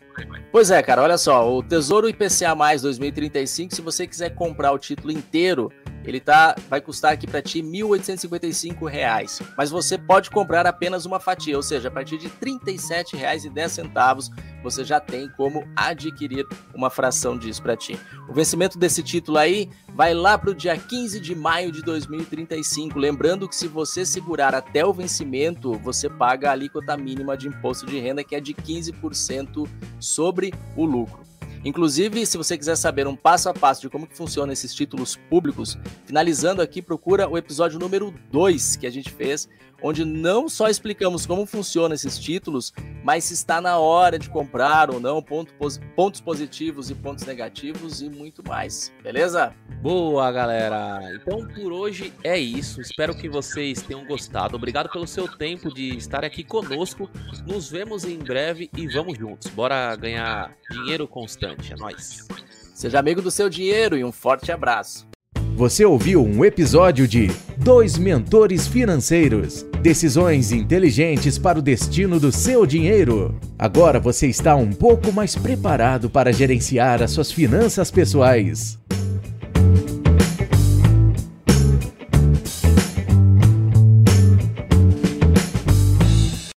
Pois 0.50 0.70
é, 0.70 0.82
cara, 0.82 1.02
olha 1.02 1.16
só, 1.16 1.50
o 1.50 1.62
Tesouro 1.62 2.08
IPCA 2.08 2.54
mais 2.54 2.82
2035, 2.82 3.74
se 3.74 3.80
você 3.80 4.06
quiser 4.06 4.34
comprar 4.34 4.72
o 4.72 4.78
título 4.78 5.12
inteiro, 5.12 5.72
ele 6.04 6.20
tá, 6.20 6.56
vai 6.68 6.80
custar 6.80 7.12
aqui 7.12 7.26
para 7.26 7.40
ti 7.40 7.60
R$ 7.60 7.68
1.855, 7.68 9.46
mas 9.56 9.70
você 9.70 9.96
pode 9.96 10.30
comprar 10.30 10.66
apenas 10.66 11.06
uma 11.06 11.20
fatia, 11.20 11.56
ou 11.56 11.62
seja, 11.62 11.88
a 11.88 11.90
partir 11.90 12.18
de 12.18 12.26
R$ 12.26 12.34
37,10 12.40 14.30
você 14.62 14.84
já 14.84 15.00
tem 15.00 15.28
como 15.28 15.64
adquirir 15.74 16.46
uma 16.74 16.88
fração 16.88 17.36
disso 17.36 17.62
para 17.62 17.76
ti. 17.76 17.98
O 18.28 18.32
vencimento 18.32 18.78
desse 18.78 19.02
título 19.02 19.38
aí 19.38 19.68
vai 19.94 20.14
lá 20.14 20.38
para 20.38 20.50
o 20.50 20.54
dia 20.54 20.76
15 20.76 21.20
de 21.20 21.34
maio 21.34 21.72
de 21.72 21.82
2035. 21.82 22.98
Lembrando 22.98 23.48
que 23.52 23.56
se 23.56 23.68
você 23.68 24.06
segurar 24.06 24.54
até 24.54 24.84
o 24.84 24.94
vencimento, 24.94 25.74
você 25.74 26.08
paga 26.08 26.48
a 26.48 26.52
alíquota 26.52 26.96
mínima 26.96 27.36
de 27.36 27.48
imposto 27.48 27.84
de 27.84 28.00
renda, 28.00 28.24
que 28.24 28.34
é 28.34 28.40
de 28.40 28.54
15% 28.54 29.68
sobre 30.00 30.54
o 30.74 30.86
lucro. 30.86 31.20
Inclusive, 31.62 32.24
se 32.24 32.38
você 32.38 32.56
quiser 32.56 32.76
saber 32.76 33.06
um 33.06 33.14
passo 33.14 33.50
a 33.50 33.54
passo 33.54 33.82
de 33.82 33.90
como 33.90 34.06
que 34.06 34.16
funciona 34.16 34.54
esses 34.54 34.74
títulos 34.74 35.16
públicos, 35.28 35.78
finalizando 36.06 36.62
aqui, 36.62 36.80
procura 36.80 37.28
o 37.28 37.36
episódio 37.36 37.78
número 37.78 38.12
2 38.32 38.76
que 38.76 38.86
a 38.86 38.90
gente 38.90 39.10
fez, 39.10 39.46
onde 39.82 40.04
não 40.04 40.48
só 40.48 40.68
explicamos 40.68 41.26
como 41.26 41.44
funcionam 41.44 41.94
esses 41.94 42.18
títulos, 42.18 42.72
mas 43.02 43.24
se 43.24 43.34
está 43.34 43.60
na 43.60 43.78
hora 43.78 44.18
de 44.18 44.30
comprar 44.30 44.90
ou 44.90 45.00
não, 45.00 45.20
ponto, 45.20 45.52
pontos 45.96 46.20
positivos 46.20 46.90
e 46.90 46.94
pontos 46.94 47.24
negativos 47.24 48.00
e 48.00 48.08
muito 48.08 48.46
mais. 48.46 48.92
Beleza? 49.02 49.52
Boa, 49.82 50.30
galera! 50.30 51.00
Então 51.14 51.46
por 51.48 51.72
hoje 51.72 52.12
é 52.22 52.38
isso. 52.38 52.80
Espero 52.80 53.14
que 53.14 53.28
vocês 53.28 53.82
tenham 53.82 54.04
gostado. 54.06 54.56
Obrigado 54.56 54.88
pelo 54.90 55.06
seu 55.06 55.26
tempo 55.26 55.72
de 55.74 55.96
estar 55.96 56.24
aqui 56.24 56.44
conosco. 56.44 57.10
Nos 57.46 57.68
vemos 57.70 58.04
em 58.04 58.18
breve 58.18 58.70
e 58.76 58.86
vamos 58.86 59.18
juntos. 59.18 59.50
Bora 59.50 59.96
ganhar 59.96 60.54
dinheiro 60.70 61.08
constante. 61.08 61.72
É 61.72 61.76
nóis! 61.76 62.26
Seja 62.74 62.98
amigo 62.98 63.20
do 63.20 63.30
seu 63.30 63.48
dinheiro 63.48 63.96
e 63.96 64.04
um 64.04 64.12
forte 64.12 64.52
abraço. 64.52 65.06
Você 65.54 65.84
ouviu 65.84 66.24
um 66.24 66.44
episódio 66.44 67.06
de 67.06 67.28
Dois 67.58 67.98
Mentores 67.98 68.66
Financeiros 68.66 69.66
Decisões 69.82 70.52
inteligentes 70.52 71.38
para 71.38 71.58
o 71.58 71.62
destino 71.62 72.20
do 72.20 72.30
seu 72.30 72.64
dinheiro. 72.64 73.34
Agora 73.58 73.98
você 73.98 74.28
está 74.28 74.54
um 74.54 74.70
pouco 74.70 75.12
mais 75.12 75.34
preparado 75.34 76.08
para 76.08 76.32
gerenciar 76.32 77.02
as 77.02 77.10
suas 77.10 77.32
finanças 77.32 77.90
pessoais. 77.90 78.78